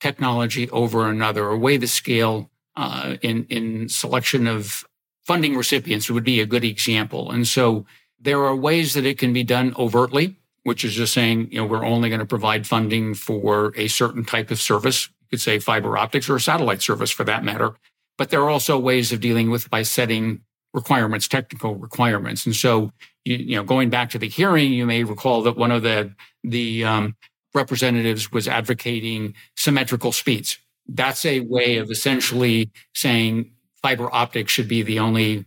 technology 0.00 0.68
over 0.70 1.08
another 1.08 1.44
or 1.44 1.56
weigh 1.56 1.76
the 1.76 1.86
scale 1.86 2.50
uh, 2.74 3.16
in 3.22 3.44
in 3.44 3.88
selection 3.88 4.46
of 4.46 4.84
funding 5.24 5.56
recipients 5.56 6.10
would 6.10 6.24
be 6.24 6.40
a 6.40 6.46
good 6.46 6.64
example. 6.64 7.30
And 7.30 7.46
so 7.46 7.86
there 8.22 8.42
are 8.44 8.56
ways 8.56 8.94
that 8.94 9.04
it 9.04 9.18
can 9.18 9.32
be 9.32 9.44
done 9.44 9.74
overtly, 9.76 10.36
which 10.62 10.84
is 10.84 10.94
just 10.94 11.12
saying, 11.12 11.48
you 11.50 11.58
know, 11.58 11.66
we're 11.66 11.84
only 11.84 12.08
going 12.08 12.20
to 12.20 12.26
provide 12.26 12.66
funding 12.66 13.14
for 13.14 13.72
a 13.76 13.88
certain 13.88 14.24
type 14.24 14.50
of 14.50 14.60
service. 14.60 15.08
You 15.22 15.26
could 15.30 15.40
say 15.40 15.58
fiber 15.58 15.98
optics 15.98 16.30
or 16.30 16.36
a 16.36 16.40
satellite 16.40 16.82
service 16.82 17.10
for 17.10 17.24
that 17.24 17.44
matter. 17.44 17.74
But 18.16 18.30
there 18.30 18.40
are 18.42 18.50
also 18.50 18.78
ways 18.78 19.12
of 19.12 19.20
dealing 19.20 19.50
with 19.50 19.68
by 19.68 19.82
setting 19.82 20.42
requirements, 20.72 21.28
technical 21.28 21.74
requirements. 21.74 22.46
And 22.46 22.54
so, 22.54 22.92
you, 23.24 23.36
you 23.36 23.56
know, 23.56 23.64
going 23.64 23.90
back 23.90 24.10
to 24.10 24.18
the 24.18 24.28
hearing, 24.28 24.72
you 24.72 24.86
may 24.86 25.04
recall 25.04 25.42
that 25.42 25.56
one 25.56 25.70
of 25.70 25.82
the, 25.82 26.14
the, 26.44 26.84
um, 26.84 27.16
representatives 27.54 28.32
was 28.32 28.48
advocating 28.48 29.34
symmetrical 29.56 30.12
speeds. 30.12 30.58
That's 30.86 31.24
a 31.24 31.40
way 31.40 31.76
of 31.76 31.90
essentially 31.90 32.70
saying 32.94 33.52
fiber 33.82 34.08
optics 34.12 34.52
should 34.52 34.68
be 34.68 34.82
the 34.82 34.98
only 34.98 35.44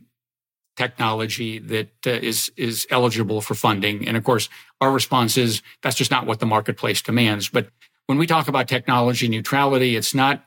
technology 0.75 1.59
that 1.59 1.89
uh, 2.05 2.11
is 2.11 2.51
is 2.57 2.87
eligible 2.89 3.41
for 3.41 3.55
funding. 3.55 4.07
And 4.07 4.17
of 4.17 4.23
course, 4.23 4.49
our 4.81 4.91
response 4.91 5.37
is 5.37 5.61
that's 5.81 5.95
just 5.95 6.11
not 6.11 6.25
what 6.25 6.39
the 6.39 6.45
marketplace 6.45 7.01
demands. 7.01 7.49
But 7.49 7.69
when 8.07 8.17
we 8.17 8.27
talk 8.27 8.47
about 8.47 8.67
technology 8.67 9.27
neutrality, 9.27 9.95
it's 9.95 10.13
not 10.13 10.45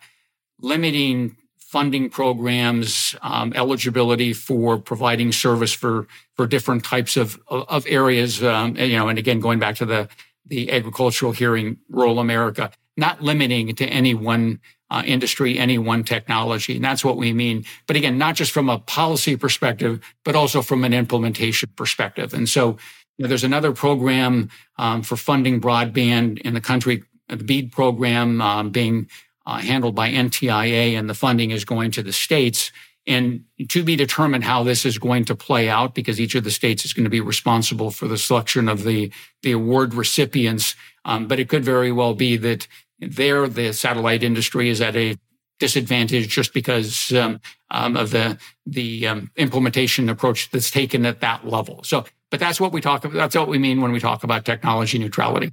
limiting 0.60 1.36
funding 1.58 2.08
programs, 2.08 3.14
um, 3.20 3.52
eligibility 3.54 4.32
for 4.32 4.78
providing 4.78 5.32
service 5.32 5.72
for 5.72 6.06
for 6.34 6.46
different 6.46 6.84
types 6.84 7.16
of 7.16 7.40
of 7.48 7.86
areas. 7.86 8.42
Um, 8.42 8.76
you 8.76 8.96
know, 8.96 9.08
and 9.08 9.18
again, 9.18 9.40
going 9.40 9.58
back 9.58 9.76
to 9.76 9.86
the 9.86 10.08
the 10.46 10.70
agricultural 10.72 11.32
hearing, 11.32 11.78
rural 11.90 12.18
America, 12.18 12.70
not 12.98 13.22
limiting 13.22 13.74
to 13.76 13.86
any 13.86 14.12
one 14.12 14.60
uh, 14.90 15.02
industry, 15.06 15.58
any 15.58 15.78
one 15.78 16.02
technology. 16.02 16.76
And 16.76 16.84
that's 16.84 17.04
what 17.04 17.16
we 17.16 17.32
mean. 17.32 17.64
But 17.86 17.96
again, 17.96 18.18
not 18.18 18.34
just 18.34 18.52
from 18.52 18.68
a 18.68 18.78
policy 18.78 19.36
perspective, 19.36 20.00
but 20.24 20.34
also 20.34 20.62
from 20.62 20.84
an 20.84 20.92
implementation 20.92 21.70
perspective. 21.76 22.34
And 22.34 22.48
so 22.48 22.78
you 23.16 23.24
know, 23.24 23.28
there's 23.28 23.44
another 23.44 23.72
program 23.72 24.50
um, 24.76 25.02
for 25.02 25.16
funding 25.16 25.60
broadband 25.60 26.40
in 26.40 26.54
the 26.54 26.60
country, 26.60 27.04
the 27.28 27.36
BEAD 27.36 27.72
program 27.72 28.40
um, 28.40 28.70
being 28.70 29.08
uh, 29.46 29.58
handled 29.58 29.94
by 29.94 30.10
NTIA, 30.10 30.98
and 30.98 31.08
the 31.08 31.14
funding 31.14 31.50
is 31.50 31.64
going 31.64 31.90
to 31.92 32.02
the 32.02 32.12
states. 32.12 32.70
And 33.06 33.44
to 33.70 33.82
be 33.82 33.96
determined 33.96 34.44
how 34.44 34.62
this 34.62 34.84
is 34.84 34.98
going 34.98 35.24
to 35.26 35.34
play 35.34 35.68
out, 35.68 35.94
because 35.94 36.20
each 36.20 36.34
of 36.34 36.44
the 36.44 36.50
states 36.50 36.84
is 36.84 36.92
going 36.92 37.04
to 37.04 37.10
be 37.10 37.20
responsible 37.20 37.90
for 37.90 38.06
the 38.06 38.18
selection 38.18 38.68
of 38.68 38.84
the, 38.84 39.10
the 39.42 39.52
award 39.52 39.94
recipients. 39.94 40.76
Um, 41.04 41.26
but 41.26 41.40
it 41.40 41.48
could 41.48 41.64
very 41.64 41.90
well 41.90 42.14
be 42.14 42.36
that 42.36 42.68
there, 42.98 43.48
the 43.48 43.72
satellite 43.72 44.22
industry 44.22 44.68
is 44.68 44.80
at 44.80 44.96
a 44.96 45.16
disadvantage 45.58 46.28
just 46.28 46.54
because 46.54 47.12
um, 47.12 47.40
um, 47.70 47.96
of 47.96 48.10
the 48.10 48.38
the 48.66 49.06
um, 49.06 49.30
implementation 49.36 50.08
approach 50.08 50.50
that's 50.50 50.70
taken 50.70 51.04
at 51.04 51.20
that 51.20 51.46
level. 51.46 51.82
So, 51.82 52.04
but 52.30 52.40
that's 52.40 52.60
what 52.60 52.72
we 52.72 52.80
talk 52.80 53.04
about. 53.04 53.14
That's 53.14 53.36
what 53.36 53.48
we 53.48 53.58
mean 53.58 53.80
when 53.80 53.92
we 53.92 54.00
talk 54.00 54.24
about 54.24 54.44
technology 54.44 54.98
neutrality. 54.98 55.52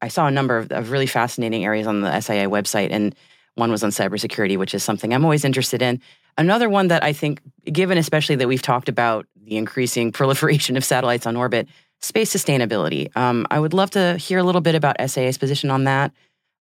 I 0.00 0.08
saw 0.08 0.26
a 0.26 0.30
number 0.30 0.58
of, 0.58 0.72
of 0.72 0.90
really 0.90 1.06
fascinating 1.06 1.64
areas 1.64 1.86
on 1.86 2.00
the 2.00 2.20
SIA 2.20 2.48
website, 2.48 2.88
and 2.90 3.14
one 3.54 3.70
was 3.70 3.84
on 3.84 3.90
cybersecurity, 3.90 4.56
which 4.56 4.74
is 4.74 4.82
something 4.82 5.14
I'm 5.14 5.24
always 5.24 5.44
interested 5.44 5.80
in. 5.82 6.00
Another 6.38 6.68
one 6.68 6.88
that 6.88 7.04
I 7.04 7.12
think, 7.12 7.40
given 7.64 7.98
especially 7.98 8.36
that 8.36 8.48
we've 8.48 8.62
talked 8.62 8.88
about 8.88 9.26
the 9.36 9.56
increasing 9.56 10.12
proliferation 10.12 10.76
of 10.76 10.84
satellites 10.84 11.26
on 11.26 11.36
orbit, 11.36 11.68
space 12.00 12.34
sustainability. 12.34 13.14
Um, 13.16 13.46
I 13.50 13.60
would 13.60 13.72
love 13.72 13.90
to 13.90 14.16
hear 14.16 14.38
a 14.38 14.42
little 14.42 14.60
bit 14.60 14.74
about 14.74 14.96
SIA's 15.08 15.38
position 15.38 15.70
on 15.70 15.84
that 15.84 16.12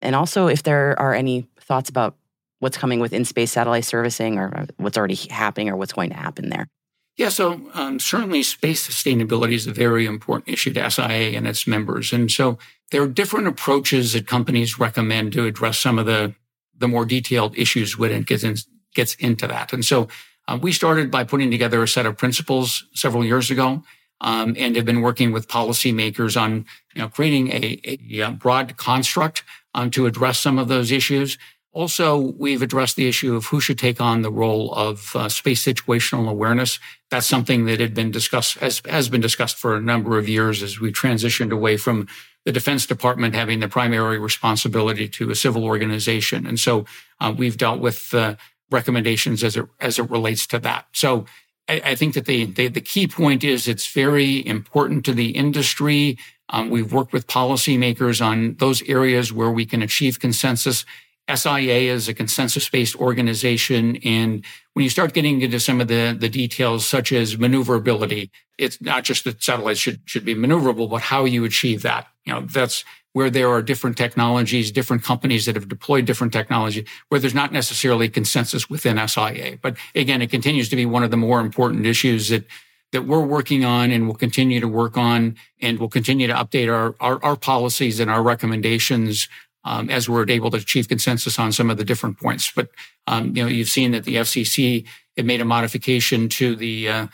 and 0.02 0.14
also 0.14 0.46
if 0.46 0.62
there 0.62 0.98
are 0.98 1.14
any 1.14 1.46
thoughts 1.60 1.88
about 1.88 2.16
what's 2.60 2.76
coming 2.76 3.00
with 3.00 3.12
in 3.12 3.24
space 3.24 3.52
satellite 3.52 3.84
servicing 3.84 4.38
or 4.38 4.66
what's 4.76 4.96
already 4.96 5.14
happening 5.14 5.68
or 5.68 5.76
what's 5.76 5.92
going 5.92 6.10
to 6.10 6.16
happen 6.16 6.50
there? 6.50 6.68
Yeah, 7.16 7.28
so 7.28 7.60
um, 7.74 7.98
certainly 7.98 8.42
space 8.42 8.88
sustainability 8.88 9.52
is 9.52 9.66
a 9.66 9.72
very 9.72 10.06
important 10.06 10.48
issue 10.48 10.72
to 10.72 10.90
SIA 10.90 11.36
and 11.36 11.46
its 11.46 11.66
members. 11.66 12.12
And 12.12 12.30
so 12.30 12.58
there 12.92 13.02
are 13.02 13.08
different 13.08 13.46
approaches 13.46 14.14
that 14.14 14.26
companies 14.26 14.78
recommend 14.78 15.32
to 15.34 15.44
address 15.44 15.78
some 15.78 15.98
of 15.98 16.06
the, 16.06 16.34
the 16.78 16.88
more 16.88 17.04
detailed 17.04 17.58
issues 17.58 17.98
when 17.98 18.10
it 18.10 18.26
gets, 18.26 18.42
in, 18.42 18.56
gets 18.94 19.14
into 19.16 19.46
that. 19.46 19.72
And 19.72 19.84
so 19.84 20.08
uh, 20.48 20.58
we 20.60 20.72
started 20.72 21.10
by 21.10 21.24
putting 21.24 21.50
together 21.50 21.82
a 21.82 21.88
set 21.88 22.06
of 22.06 22.16
principles 22.16 22.84
several 22.94 23.24
years 23.24 23.50
ago 23.50 23.82
um, 24.20 24.54
and 24.58 24.76
have 24.76 24.86
been 24.86 25.02
working 25.02 25.32
with 25.32 25.48
policymakers 25.48 26.40
on 26.40 26.64
you 26.94 27.02
know, 27.02 27.08
creating 27.08 27.48
a, 27.48 27.80
a, 27.84 28.20
a 28.20 28.30
broad 28.30 28.76
construct 28.76 29.44
um, 29.74 29.90
to 29.90 30.06
address 30.06 30.38
some 30.38 30.58
of 30.58 30.68
those 30.68 30.90
issues. 30.92 31.38
Also, 31.72 32.18
we've 32.18 32.62
addressed 32.62 32.96
the 32.96 33.08
issue 33.08 33.36
of 33.36 33.46
who 33.46 33.60
should 33.60 33.78
take 33.78 34.00
on 34.00 34.22
the 34.22 34.32
role 34.32 34.74
of 34.74 35.14
uh, 35.14 35.28
space 35.28 35.64
situational 35.64 36.28
awareness. 36.28 36.80
That's 37.10 37.28
something 37.28 37.66
that 37.66 37.78
had 37.78 37.94
been 37.94 38.10
discussed, 38.10 38.58
has, 38.58 38.82
has 38.88 39.08
been 39.08 39.20
discussed 39.20 39.56
for 39.56 39.76
a 39.76 39.80
number 39.80 40.18
of 40.18 40.28
years 40.28 40.64
as 40.64 40.80
we 40.80 40.90
transitioned 40.90 41.52
away 41.52 41.76
from 41.76 42.08
the 42.44 42.50
Defense 42.50 42.86
Department 42.86 43.34
having 43.34 43.60
the 43.60 43.68
primary 43.68 44.18
responsibility 44.18 45.08
to 45.08 45.30
a 45.30 45.34
civil 45.34 45.64
organization. 45.64 46.46
And 46.46 46.58
so 46.58 46.86
uh, 47.20 47.32
we've 47.36 47.56
dealt 47.56 47.80
with 47.80 48.12
uh, 48.14 48.34
recommendations 48.70 49.44
as 49.44 49.56
it, 49.56 49.66
as 49.78 49.98
it 49.98 50.10
relates 50.10 50.46
to 50.48 50.58
that. 50.60 50.86
So 50.92 51.26
I, 51.70 51.80
I 51.84 51.94
think 51.94 52.14
that 52.14 52.26
the, 52.26 52.46
the, 52.46 52.66
the, 52.66 52.80
key 52.80 53.06
point 53.06 53.44
is 53.44 53.68
it's 53.68 53.92
very 53.92 54.44
important 54.44 55.04
to 55.04 55.12
the 55.12 55.30
industry. 55.30 56.18
Um, 56.48 56.68
we've 56.68 56.92
worked 56.92 57.12
with 57.12 57.28
policymakers 57.28 58.24
on 58.24 58.56
those 58.56 58.82
areas 58.82 59.32
where 59.32 59.52
we 59.52 59.64
can 59.64 59.80
achieve 59.80 60.18
consensus 60.18 60.84
SIA 61.32 61.94
is 61.94 62.08
a 62.08 62.14
consensus 62.14 62.68
based 62.68 62.96
organization. 62.96 63.96
And 64.04 64.44
when 64.74 64.82
you 64.82 64.90
start 64.90 65.12
getting 65.12 65.42
into 65.42 65.60
some 65.60 65.80
of 65.80 65.86
the, 65.86 66.16
the 66.18 66.28
details, 66.28 66.86
such 66.88 67.12
as 67.12 67.38
maneuverability, 67.38 68.32
it's 68.58 68.80
not 68.80 69.04
just 69.04 69.22
that 69.24 69.40
satellites 69.40 69.78
should, 69.78 70.00
should 70.06 70.24
be 70.24 70.34
maneuverable, 70.34 70.90
but 70.90 71.02
how 71.02 71.24
you 71.24 71.44
achieve 71.44 71.82
that. 71.82 72.08
You 72.24 72.32
know, 72.32 72.40
that's 72.40 72.84
where 73.12 73.30
there 73.30 73.50
are 73.50 73.62
different 73.62 73.96
technologies, 73.96 74.70
different 74.70 75.02
companies 75.02 75.46
that 75.46 75.56
have 75.56 75.68
deployed 75.68 76.04
different 76.04 76.32
technology, 76.32 76.86
where 77.08 77.20
there's 77.20 77.34
not 77.34 77.52
necessarily 77.52 78.08
consensus 78.08 78.70
within 78.70 78.96
SIA. 79.08 79.58
But 79.60 79.76
again, 79.94 80.22
it 80.22 80.30
continues 80.30 80.68
to 80.68 80.76
be 80.76 80.86
one 80.86 81.02
of 81.02 81.10
the 81.10 81.16
more 81.16 81.40
important 81.40 81.86
issues 81.86 82.28
that 82.28 82.44
that 82.92 83.06
we're 83.06 83.24
working 83.24 83.64
on 83.64 83.90
and 83.92 84.08
will 84.08 84.16
continue 84.16 84.58
to 84.58 84.66
work 84.66 84.96
on 84.96 85.36
and 85.60 85.78
we'll 85.78 85.88
continue 85.88 86.26
to 86.26 86.34
update 86.34 86.72
our, 86.72 86.96
our, 87.00 87.22
our 87.24 87.36
policies 87.36 88.00
and 88.00 88.10
our 88.10 88.20
recommendations 88.20 89.28
um, 89.64 89.90
as 89.90 90.08
we're 90.08 90.28
able 90.28 90.50
to 90.50 90.56
achieve 90.56 90.88
consensus 90.88 91.38
on 91.38 91.52
some 91.52 91.70
of 91.70 91.76
the 91.76 91.84
different 91.84 92.18
points. 92.18 92.50
But 92.50 92.70
um, 93.06 93.36
you 93.36 93.42
know, 93.42 93.48
you've 93.48 93.68
seen 93.68 93.92
that 93.92 94.04
the 94.04 94.16
FCC 94.16 94.86
had 95.16 95.26
made 95.26 95.40
a 95.40 95.44
modification 95.44 96.28
to 96.30 96.56
the 96.56 96.88
uh, 96.88 97.06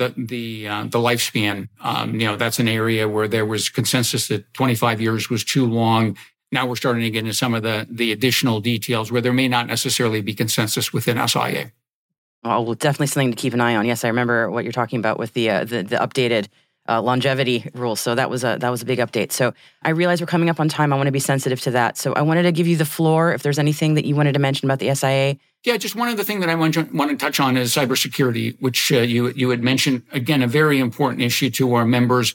the 0.00 0.14
the 0.16 0.68
uh, 0.68 0.82
the 0.84 0.98
lifespan. 0.98 1.68
Um, 1.80 2.18
you 2.18 2.26
know, 2.26 2.36
that's 2.36 2.58
an 2.58 2.68
area 2.68 3.08
where 3.08 3.28
there 3.28 3.46
was 3.46 3.68
consensus 3.68 4.28
that 4.28 4.52
25 4.54 5.00
years 5.00 5.30
was 5.30 5.44
too 5.44 5.66
long. 5.66 6.16
Now 6.50 6.66
we're 6.66 6.76
starting 6.76 7.02
to 7.02 7.10
get 7.10 7.20
into 7.20 7.34
some 7.34 7.54
of 7.54 7.62
the 7.62 7.86
the 7.88 8.10
additional 8.10 8.60
details 8.60 9.12
where 9.12 9.20
there 9.20 9.32
may 9.32 9.46
not 9.46 9.66
necessarily 9.66 10.20
be 10.22 10.34
consensus 10.34 10.92
within 10.92 11.16
SIA. 11.28 11.72
well, 12.42 12.74
definitely 12.74 13.08
something 13.08 13.30
to 13.30 13.36
keep 13.36 13.54
an 13.54 13.60
eye 13.60 13.76
on. 13.76 13.86
Yes, 13.86 14.04
I 14.04 14.08
remember 14.08 14.50
what 14.50 14.64
you're 14.64 14.72
talking 14.72 14.98
about 14.98 15.18
with 15.18 15.34
the 15.34 15.50
uh, 15.50 15.64
the, 15.64 15.82
the 15.82 15.96
updated 15.96 16.48
uh, 16.88 17.00
longevity 17.00 17.70
rules. 17.74 18.00
So 18.00 18.14
that 18.14 18.30
was 18.30 18.42
a 18.42 18.56
that 18.60 18.70
was 18.70 18.82
a 18.82 18.86
big 18.86 18.98
update. 18.98 19.32
So 19.32 19.52
I 19.82 19.90
realize 19.90 20.20
we're 20.20 20.26
coming 20.26 20.48
up 20.48 20.58
on 20.58 20.68
time. 20.68 20.92
I 20.92 20.96
want 20.96 21.06
to 21.06 21.12
be 21.12 21.20
sensitive 21.20 21.60
to 21.62 21.70
that. 21.72 21.98
So 21.98 22.14
I 22.14 22.22
wanted 22.22 22.44
to 22.44 22.52
give 22.52 22.66
you 22.66 22.76
the 22.76 22.86
floor 22.86 23.32
if 23.32 23.42
there's 23.42 23.58
anything 23.58 23.94
that 23.94 24.06
you 24.06 24.16
wanted 24.16 24.32
to 24.32 24.40
mention 24.40 24.66
about 24.66 24.78
the 24.78 24.94
SIA. 24.94 25.36
Yeah, 25.64 25.76
just 25.76 25.94
one 25.94 26.08
other 26.08 26.24
thing 26.24 26.40
that 26.40 26.48
I 26.48 26.54
want 26.54 26.74
to, 26.74 26.88
want 26.92 27.10
to 27.10 27.16
touch 27.16 27.38
on 27.38 27.56
is 27.56 27.74
cybersecurity, 27.74 28.56
which 28.60 28.90
uh, 28.92 29.00
you 29.00 29.28
you 29.28 29.50
had 29.50 29.62
mentioned 29.62 30.04
again 30.10 30.42
a 30.42 30.46
very 30.46 30.78
important 30.78 31.22
issue 31.22 31.50
to 31.50 31.74
our 31.74 31.84
members. 31.84 32.34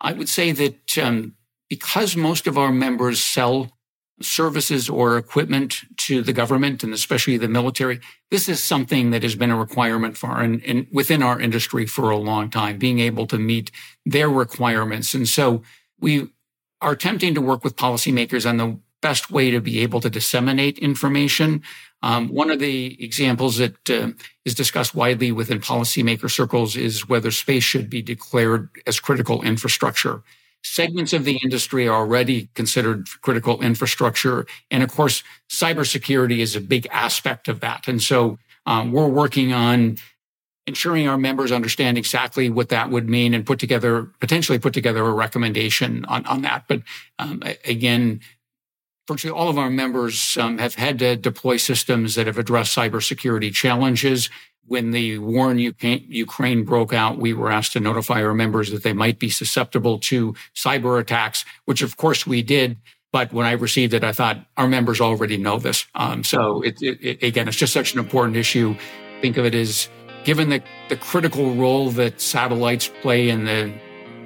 I 0.00 0.12
would 0.12 0.28
say 0.28 0.52
that 0.52 0.98
um, 0.98 1.34
because 1.68 2.16
most 2.16 2.46
of 2.46 2.58
our 2.58 2.72
members 2.72 3.20
sell 3.20 3.72
services 4.20 4.88
or 4.88 5.16
equipment 5.16 5.82
to 5.96 6.22
the 6.22 6.32
government 6.32 6.82
and 6.82 6.92
especially 6.92 7.36
the 7.36 7.48
military. 7.48 8.00
This 8.30 8.48
is 8.48 8.62
something 8.62 9.10
that 9.10 9.22
has 9.22 9.36
been 9.36 9.50
a 9.50 9.56
requirement 9.56 10.16
for 10.16 10.40
and, 10.40 10.60
in, 10.62 10.86
within 10.92 11.22
our 11.22 11.40
industry 11.40 11.86
for 11.86 12.10
a 12.10 12.16
long 12.16 12.50
time, 12.50 12.78
being 12.78 12.98
able 12.98 13.26
to 13.28 13.38
meet 13.38 13.70
their 14.04 14.28
requirements. 14.28 15.14
And 15.14 15.28
so 15.28 15.62
we 16.00 16.28
are 16.80 16.92
attempting 16.92 17.34
to 17.34 17.40
work 17.40 17.64
with 17.64 17.76
policymakers 17.76 18.48
on 18.48 18.56
the 18.56 18.80
best 19.00 19.30
way 19.30 19.50
to 19.50 19.60
be 19.60 19.80
able 19.80 20.00
to 20.00 20.10
disseminate 20.10 20.78
information. 20.78 21.62
Um, 22.02 22.28
one 22.28 22.50
of 22.50 22.58
the 22.58 23.02
examples 23.02 23.56
that 23.58 23.90
uh, 23.90 24.10
is 24.44 24.54
discussed 24.54 24.94
widely 24.94 25.32
within 25.32 25.60
policymaker 25.60 26.30
circles 26.30 26.76
is 26.76 27.08
whether 27.08 27.30
space 27.30 27.64
should 27.64 27.90
be 27.90 28.02
declared 28.02 28.68
as 28.86 29.00
critical 29.00 29.42
infrastructure 29.42 30.22
segments 30.62 31.12
of 31.12 31.24
the 31.24 31.38
industry 31.42 31.88
are 31.88 31.96
already 31.96 32.48
considered 32.54 33.08
critical 33.22 33.60
infrastructure. 33.62 34.46
And 34.70 34.82
of 34.82 34.90
course, 34.90 35.22
cybersecurity 35.50 36.38
is 36.38 36.56
a 36.56 36.60
big 36.60 36.86
aspect 36.90 37.48
of 37.48 37.60
that. 37.60 37.88
And 37.88 38.02
so 38.02 38.38
um, 38.66 38.92
we're 38.92 39.08
working 39.08 39.52
on 39.52 39.98
ensuring 40.66 41.08
our 41.08 41.16
members 41.16 41.50
understand 41.50 41.96
exactly 41.96 42.50
what 42.50 42.68
that 42.68 42.90
would 42.90 43.08
mean 43.08 43.32
and 43.32 43.46
put 43.46 43.58
together, 43.58 44.10
potentially 44.20 44.58
put 44.58 44.74
together 44.74 45.04
a 45.06 45.12
recommendation 45.12 46.04
on, 46.06 46.26
on 46.26 46.42
that. 46.42 46.64
But 46.68 46.82
um, 47.18 47.42
again, 47.64 48.20
virtually 49.08 49.32
all 49.32 49.48
of 49.48 49.58
our 49.58 49.70
members 49.70 50.36
um, 50.36 50.58
have 50.58 50.74
had 50.74 50.98
to 51.00 51.16
deploy 51.16 51.56
systems 51.56 52.14
that 52.14 52.26
have 52.26 52.38
addressed 52.38 52.76
cybersecurity 52.76 53.52
challenges 53.52 54.28
when 54.68 54.90
the 54.90 55.18
war 55.18 55.50
in 55.50 55.58
Ukraine 55.58 56.64
broke 56.64 56.92
out, 56.92 57.18
we 57.18 57.32
were 57.32 57.50
asked 57.50 57.72
to 57.72 57.80
notify 57.80 58.22
our 58.22 58.34
members 58.34 58.70
that 58.70 58.82
they 58.82 58.92
might 58.92 59.18
be 59.18 59.30
susceptible 59.30 59.98
to 59.98 60.34
cyber 60.54 61.00
attacks, 61.00 61.44
which 61.64 61.82
of 61.82 61.96
course 61.96 62.26
we 62.26 62.42
did. 62.42 62.76
But 63.10 63.32
when 63.32 63.46
I 63.46 63.52
received 63.52 63.94
it, 63.94 64.04
I 64.04 64.12
thought 64.12 64.44
our 64.58 64.68
members 64.68 65.00
already 65.00 65.38
know 65.38 65.58
this. 65.58 65.86
Um, 65.94 66.22
so 66.22 66.60
it, 66.60 66.76
it, 66.82 67.22
again, 67.22 67.48
it's 67.48 67.56
just 67.56 67.72
such 67.72 67.94
an 67.94 67.98
important 67.98 68.36
issue. 68.36 68.76
Think 69.22 69.38
of 69.38 69.46
it 69.46 69.54
as 69.54 69.88
given 70.24 70.50
the, 70.50 70.62
the 70.90 70.96
critical 70.96 71.54
role 71.54 71.90
that 71.92 72.20
satellites 72.20 72.90
play 73.00 73.30
in 73.30 73.46
the, 73.46 73.72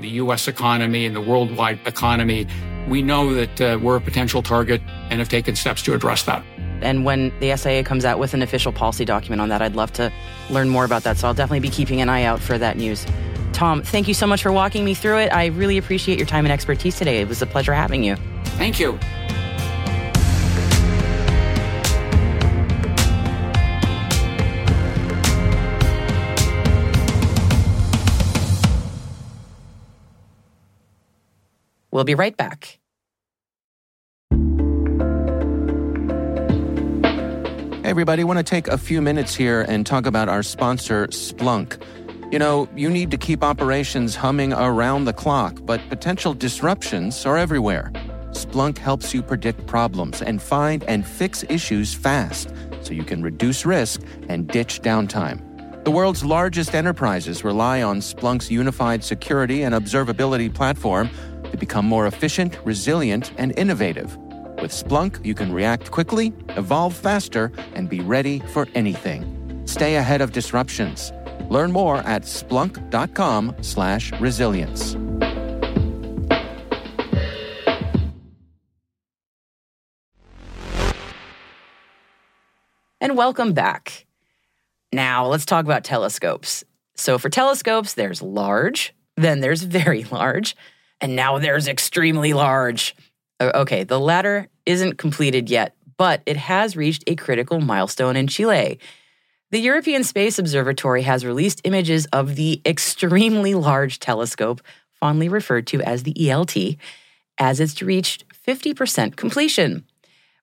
the 0.00 0.08
U.S. 0.08 0.48
economy 0.48 1.06
and 1.06 1.14
the 1.14 1.20
worldwide 1.20 1.80
economy, 1.86 2.46
we 2.88 3.02
know 3.02 3.34
that 3.34 3.60
uh, 3.60 3.78
we're 3.80 3.96
a 3.96 4.00
potential 4.00 4.42
target 4.42 4.82
and 5.10 5.18
have 5.20 5.28
taken 5.28 5.56
steps 5.56 5.82
to 5.82 5.94
address 5.94 6.24
that. 6.24 6.44
And 6.80 7.04
when 7.04 7.32
the 7.38 7.56
SIA 7.56 7.84
comes 7.84 8.04
out 8.04 8.18
with 8.18 8.34
an 8.34 8.42
official 8.42 8.72
policy 8.72 9.04
document 9.04 9.40
on 9.40 9.48
that, 9.50 9.62
I'd 9.62 9.76
love 9.76 9.92
to 9.94 10.12
learn 10.50 10.68
more 10.68 10.84
about 10.84 11.04
that. 11.04 11.16
So 11.16 11.28
I'll 11.28 11.34
definitely 11.34 11.60
be 11.60 11.70
keeping 11.70 12.00
an 12.00 12.08
eye 12.08 12.24
out 12.24 12.40
for 12.40 12.58
that 12.58 12.76
news. 12.76 13.06
Tom, 13.52 13.82
thank 13.82 14.08
you 14.08 14.14
so 14.14 14.26
much 14.26 14.42
for 14.42 14.50
walking 14.50 14.84
me 14.84 14.94
through 14.94 15.18
it. 15.18 15.32
I 15.32 15.46
really 15.46 15.78
appreciate 15.78 16.18
your 16.18 16.26
time 16.26 16.44
and 16.44 16.52
expertise 16.52 16.96
today. 16.96 17.20
It 17.20 17.28
was 17.28 17.42
a 17.42 17.46
pleasure 17.46 17.72
having 17.72 18.02
you. 18.02 18.16
Thank 18.56 18.80
you. 18.80 18.98
We'll 31.92 32.04
be 32.04 32.14
right 32.14 32.36
back. 32.36 32.80
Hey, 37.82 37.90
everybody. 37.90 38.22
I 38.22 38.24
want 38.24 38.38
to 38.38 38.42
take 38.42 38.66
a 38.68 38.78
few 38.78 39.02
minutes 39.02 39.34
here 39.34 39.66
and 39.68 39.84
talk 39.84 40.06
about 40.06 40.30
our 40.30 40.42
sponsor, 40.42 41.06
Splunk. 41.08 41.82
You 42.32 42.38
know, 42.38 42.66
you 42.74 42.88
need 42.88 43.10
to 43.10 43.18
keep 43.18 43.44
operations 43.44 44.16
humming 44.16 44.54
around 44.54 45.04
the 45.04 45.12
clock, 45.12 45.58
but 45.64 45.86
potential 45.90 46.32
disruptions 46.32 47.26
are 47.26 47.36
everywhere. 47.36 47.92
Splunk 48.30 48.78
helps 48.78 49.12
you 49.12 49.22
predict 49.22 49.66
problems 49.66 50.22
and 50.22 50.40
find 50.40 50.82
and 50.84 51.06
fix 51.06 51.44
issues 51.50 51.92
fast 51.92 52.48
so 52.80 52.94
you 52.94 53.04
can 53.04 53.22
reduce 53.22 53.66
risk 53.66 54.00
and 54.30 54.48
ditch 54.48 54.80
downtime. 54.80 55.42
The 55.84 55.90
world's 55.90 56.24
largest 56.24 56.74
enterprises 56.74 57.44
rely 57.44 57.82
on 57.82 57.98
Splunk's 57.98 58.50
unified 58.50 59.04
security 59.04 59.64
and 59.64 59.74
observability 59.74 60.54
platform 60.54 61.10
to 61.52 61.56
become 61.56 61.86
more 61.86 62.08
efficient, 62.08 62.58
resilient, 62.64 63.30
and 63.38 63.56
innovative. 63.56 64.16
With 64.60 64.72
Splunk, 64.72 65.24
you 65.24 65.34
can 65.34 65.52
react 65.52 65.90
quickly, 65.90 66.32
evolve 66.50 66.94
faster, 66.94 67.50
and 67.74 67.88
be 67.88 68.00
ready 68.00 68.40
for 68.52 68.68
anything. 68.74 69.62
Stay 69.64 69.96
ahead 69.96 70.20
of 70.20 70.32
disruptions. 70.32 71.12
Learn 71.48 71.70
more 71.70 71.98
at 71.98 72.22
splunk.com/resilience. 72.22 74.96
And 83.00 83.16
welcome 83.16 83.52
back. 83.52 84.06
Now, 84.92 85.26
let's 85.26 85.44
talk 85.44 85.64
about 85.64 85.82
telescopes. 85.82 86.62
So, 86.94 87.18
for 87.18 87.28
telescopes, 87.28 87.94
there's 87.94 88.22
large, 88.22 88.94
then 89.16 89.40
there's 89.40 89.64
very 89.64 90.04
large, 90.12 90.54
and 91.02 91.16
now 91.16 91.38
there's 91.38 91.68
extremely 91.68 92.32
large. 92.32 92.94
Okay, 93.40 93.82
the 93.82 94.00
latter 94.00 94.48
isn't 94.64 94.98
completed 94.98 95.50
yet, 95.50 95.74
but 95.98 96.22
it 96.24 96.36
has 96.36 96.76
reached 96.76 97.02
a 97.08 97.16
critical 97.16 97.60
milestone 97.60 98.16
in 98.16 98.28
Chile. 98.28 98.78
The 99.50 99.58
European 99.58 100.04
Space 100.04 100.38
Observatory 100.38 101.02
has 101.02 101.26
released 101.26 101.60
images 101.64 102.06
of 102.06 102.36
the 102.36 102.62
extremely 102.64 103.54
large 103.54 103.98
telescope, 103.98 104.62
fondly 104.94 105.28
referred 105.28 105.66
to 105.66 105.82
as 105.82 106.04
the 106.04 106.14
ELT, 106.14 106.78
as 107.36 107.60
it's 107.60 107.82
reached 107.82 108.24
50% 108.46 109.16
completion. 109.16 109.84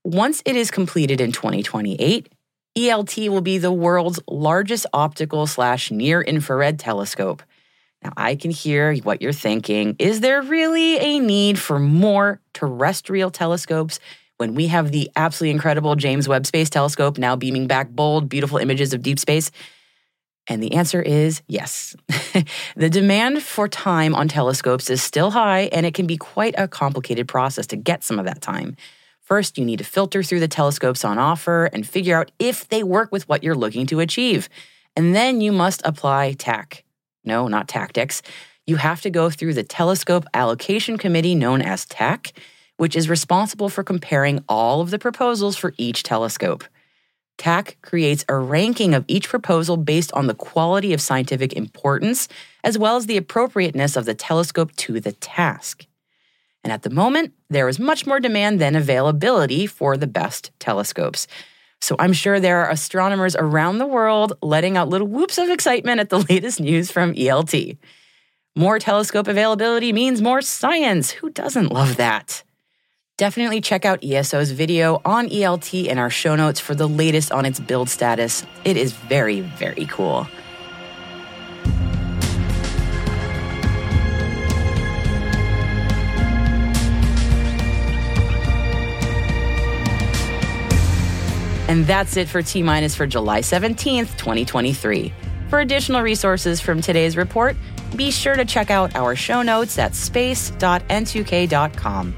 Once 0.04 0.44
it 0.46 0.56
is 0.56 0.70
completed 0.70 1.22
in 1.22 1.32
2028, 1.32 2.30
ELT 2.78 3.30
will 3.30 3.42
be 3.42 3.58
the 3.58 3.72
world's 3.72 4.20
largest 4.30 4.86
optical 4.94 5.48
slash 5.48 5.90
near 5.90 6.22
infrared 6.22 6.78
telescope. 6.78 7.42
Now, 8.04 8.14
I 8.16 8.36
can 8.36 8.52
hear 8.52 8.96
what 8.98 9.22
you're 9.22 9.34
thinking. 9.34 9.96
Is 10.00 10.22
there 10.22 10.42
really 10.42 10.98
a 11.00 11.20
need 11.20 11.60
for 11.60 11.80
more 11.80 12.40
terrestrial 12.54 13.30
telescopes 13.30 14.00
when 14.38 14.56
we 14.56 14.68
have 14.68 14.92
the 14.92 15.12
absolutely 15.18 15.52
incredible 15.52 15.96
James 15.96 16.28
Webb 16.28 16.46
Space 16.46 16.70
Telescope 16.70 17.18
now 17.18 17.36
beaming 17.36 17.68
back 17.68 17.90
bold, 17.90 18.30
beautiful 18.30 18.58
images 18.58 18.94
of 18.94 19.02
deep 19.02 19.20
space? 19.20 19.52
And 20.48 20.64
the 20.64 20.74
answer 20.74 21.02
is 21.02 21.42
yes. 21.48 21.96
the 22.76 22.90
demand 22.90 23.44
for 23.44 23.68
time 23.68 24.16
on 24.16 24.28
telescopes 24.28 24.90
is 24.90 25.04
still 25.04 25.30
high, 25.30 25.70
and 25.72 25.86
it 25.86 25.94
can 25.94 26.08
be 26.08 26.18
quite 26.18 26.56
a 26.58 26.68
complicated 26.68 27.28
process 27.28 27.68
to 27.68 27.76
get 27.76 28.04
some 28.04 28.18
of 28.18 28.26
that 28.26 28.42
time. 28.42 28.76
First, 29.20 29.60
you 29.60 29.66
need 29.66 29.78
to 29.78 29.86
filter 29.86 30.24
through 30.24 30.40
the 30.40 30.48
telescopes 30.48 31.06
on 31.06 31.20
offer 31.20 31.66
and 31.66 31.88
figure 31.88 32.18
out 32.18 32.32
if 32.40 32.68
they 32.70 32.82
work 32.82 33.12
with 33.12 33.30
what 33.30 33.44
you're 33.44 33.54
looking 33.54 33.86
to 33.88 34.00
achieve. 34.00 34.50
And 34.96 35.14
then 35.14 35.40
you 35.40 35.52
must 35.52 35.84
apply 35.86 36.34
TAC. 36.34 36.84
No, 37.30 37.48
not 37.48 37.68
tactics. 37.68 38.24
You 38.66 38.78
have 38.78 39.02
to 39.02 39.12
go 39.12 39.30
through 39.30 39.54
the 39.54 39.64
Telescope 39.64 40.26
Allocation 40.34 40.98
Committee, 40.98 41.36
known 41.36 41.62
as 41.62 41.86
TAC, 41.86 42.34
which 42.78 42.96
is 42.96 43.08
responsible 43.08 43.70
for 43.70 43.84
comparing 43.84 44.44
all 44.50 44.82
of 44.82 44.90
the 44.90 44.98
proposals 44.98 45.56
for 45.56 45.76
each 45.78 46.02
telescope. 46.02 46.64
TAC 47.38 47.78
creates 47.84 48.26
a 48.28 48.36
ranking 48.36 48.96
of 48.96 49.06
each 49.08 49.30
proposal 49.30 49.78
based 49.78 50.12
on 50.14 50.26
the 50.26 50.34
quality 50.34 50.92
of 50.92 51.02
scientific 51.02 51.54
importance, 51.54 52.28
as 52.64 52.80
well 52.80 52.96
as 52.96 53.06
the 53.06 53.16
appropriateness 53.16 53.96
of 53.96 54.06
the 54.06 54.16
telescope 54.16 54.76
to 54.78 55.00
the 55.00 55.12
task. 55.12 55.86
And 56.64 56.74
at 56.74 56.82
the 56.82 56.90
moment, 56.90 57.34
there 57.48 57.70
is 57.70 57.80
much 57.80 58.08
more 58.08 58.20
demand 58.20 58.60
than 58.60 58.76
availability 58.76 59.68
for 59.68 59.98
the 59.98 60.08
best 60.08 60.50
telescopes. 60.60 61.28
So 61.82 61.96
I'm 61.98 62.14
sure 62.14 62.40
there 62.40 62.62
are 62.62 62.70
astronomers 62.70 63.36
around 63.36 63.78
the 63.78 63.88
world 63.88 64.34
letting 64.42 64.78
out 64.78 64.90
little 64.90 65.08
whoops 65.08 65.38
of 65.38 65.50
excitement 65.50 66.00
at 66.00 66.10
the 66.10 66.20
latest 66.30 66.60
news 66.60 66.92
from 66.92 67.14
ELT. 67.14 67.78
More 68.56 68.80
telescope 68.80 69.28
availability 69.28 69.94
means 69.94 70.22
more 70.22 70.42
science. 70.42 71.12
Who 71.12 71.30
doesn't 71.30 71.72
love 71.72 71.98
that? 71.98 72.44
Definitely 73.18 73.62
check 73.62 73.86
out 73.86 74.04
ESO's 74.04 74.52
video 74.52 75.02
on 75.04 75.28
ELT 75.28 75.88
in 75.88 75.98
our 75.98 76.10
show 76.10 76.36
notes 76.36 76.60
for 76.60 76.74
the 76.74 76.88
latest 76.88 77.32
on 77.32 77.46
its 77.46 77.60
build 77.60 77.90
status. 77.90 78.46
It 78.64 78.78
is 78.78 78.94
very, 78.94 79.42
very 79.42 79.86
cool. 79.86 80.28
And 91.70 91.86
that's 91.86 92.18
it 92.18 92.28
for 92.28 92.42
T 92.42 92.64
Minus 92.64 92.96
for 92.96 93.06
July 93.06 93.42
17th, 93.42 94.18
2023. 94.18 95.14
For 95.50 95.60
additional 95.60 96.02
resources 96.02 96.60
from 96.60 96.82
today's 96.82 97.16
report, 97.16 97.56
be 97.96 98.10
sure 98.10 98.36
to 98.36 98.44
check 98.44 98.72
out 98.72 98.96
our 98.96 99.16
show 99.16 99.44
notes 99.44 99.78
at 99.78 99.94
space.n2k.com. 99.94 102.16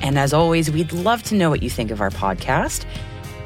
And 0.00 0.18
as 0.18 0.32
always, 0.32 0.70
we'd 0.70 0.92
love 0.92 1.24
to 1.24 1.34
know 1.34 1.50
what 1.50 1.60
you 1.62 1.70
think 1.70 1.90
of 1.90 2.00
our 2.00 2.10
podcast. 2.10 2.84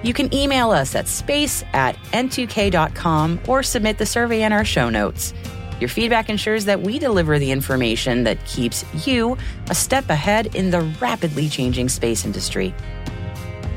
You 0.02 0.12
can 0.12 0.34
email 0.34 0.70
us 0.70 0.94
at 0.94 1.08
space 1.08 1.64
at 1.72 1.96
n2k.com 2.12 3.40
or 3.48 3.62
submit 3.62 3.96
the 3.96 4.04
survey 4.04 4.42
in 4.42 4.52
our 4.52 4.66
show 4.66 4.90
notes. 4.90 5.32
Your 5.80 5.88
feedback 5.88 6.28
ensures 6.28 6.66
that 6.66 6.82
we 6.82 6.98
deliver 6.98 7.38
the 7.38 7.52
information 7.52 8.24
that 8.24 8.44
keeps 8.44 8.84
you 9.06 9.38
a 9.70 9.74
step 9.74 10.10
ahead 10.10 10.54
in 10.56 10.70
the 10.70 10.82
rapidly 11.00 11.48
changing 11.48 11.88
space 11.88 12.24
industry. 12.24 12.74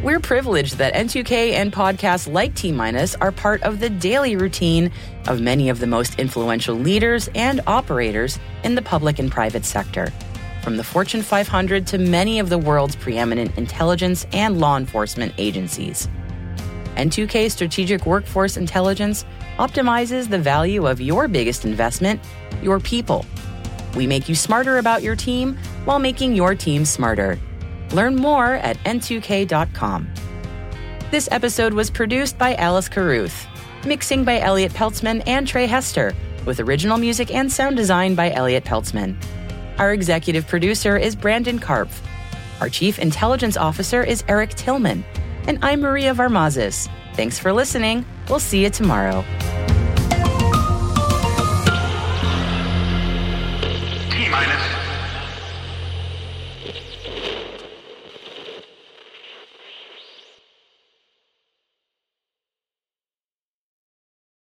We're 0.03 0.19
privileged 0.19 0.79
that 0.79 0.95
N2K 0.95 1.51
and 1.51 1.71
podcasts 1.71 2.31
like 2.31 2.55
T 2.55 2.71
Minus 2.71 3.13
are 3.15 3.31
part 3.31 3.61
of 3.61 3.79
the 3.79 3.89
daily 3.89 4.35
routine 4.35 4.91
of 5.27 5.41
many 5.41 5.69
of 5.69 5.79
the 5.79 5.85
most 5.85 6.17
influential 6.17 6.73
leaders 6.73 7.29
and 7.35 7.61
operators 7.67 8.39
in 8.63 8.73
the 8.73 8.81
public 8.81 9.19
and 9.19 9.31
private 9.31 9.63
sector 9.63 10.11
from 10.63 10.77
the 10.77 10.83
Fortune 10.83 11.21
500 11.21 11.85
to 11.87 11.99
many 11.99 12.39
of 12.39 12.49
the 12.49 12.57
world's 12.57 12.95
preeminent 12.95 13.55
intelligence 13.59 14.25
and 14.33 14.59
law 14.59 14.75
enforcement 14.75 15.35
agencies. 15.37 16.07
N2K 16.95 17.51
Strategic 17.51 18.07
Workforce 18.07 18.57
Intelligence 18.57 19.23
optimizes 19.57 20.29
the 20.29 20.39
value 20.39 20.87
of 20.87 20.99
your 20.99 21.27
biggest 21.27 21.63
investment, 21.63 22.19
your 22.63 22.79
people. 22.79 23.23
We 23.95 24.07
make 24.07 24.27
you 24.27 24.33
smarter 24.33 24.79
about 24.79 25.03
your 25.03 25.15
team 25.15 25.57
while 25.85 25.99
making 25.99 26.35
your 26.35 26.55
team 26.55 26.85
smarter. 26.85 27.39
Learn 27.93 28.15
more 28.15 28.53
at 28.53 28.77
n2k.com. 28.85 30.07
This 31.11 31.27
episode 31.31 31.73
was 31.73 31.89
produced 31.89 32.37
by 32.37 32.55
Alice 32.55 32.87
Carruth, 32.87 33.47
mixing 33.85 34.23
by 34.23 34.39
Elliott 34.39 34.71
Peltzman 34.71 35.21
and 35.27 35.45
Trey 35.47 35.67
Hester, 35.67 36.13
with 36.45 36.59
original 36.59 36.97
music 36.97 37.33
and 37.33 37.51
sound 37.51 37.75
design 37.75 38.15
by 38.15 38.31
Elliott 38.31 38.63
Peltzman. 38.63 39.15
Our 39.77 39.93
executive 39.93 40.47
producer 40.47 40.97
is 40.97 41.15
Brandon 41.15 41.59
Karpf. 41.59 41.99
Our 42.61 42.69
chief 42.69 42.99
intelligence 42.99 43.57
officer 43.57 44.03
is 44.03 44.23
Eric 44.27 44.51
Tillman. 44.51 45.03
And 45.47 45.59
I'm 45.61 45.81
Maria 45.81 46.13
Varmazis. 46.13 46.87
Thanks 47.15 47.39
for 47.39 47.51
listening. 47.51 48.05
We'll 48.29 48.39
see 48.39 48.63
you 48.63 48.69
tomorrow. 48.69 49.25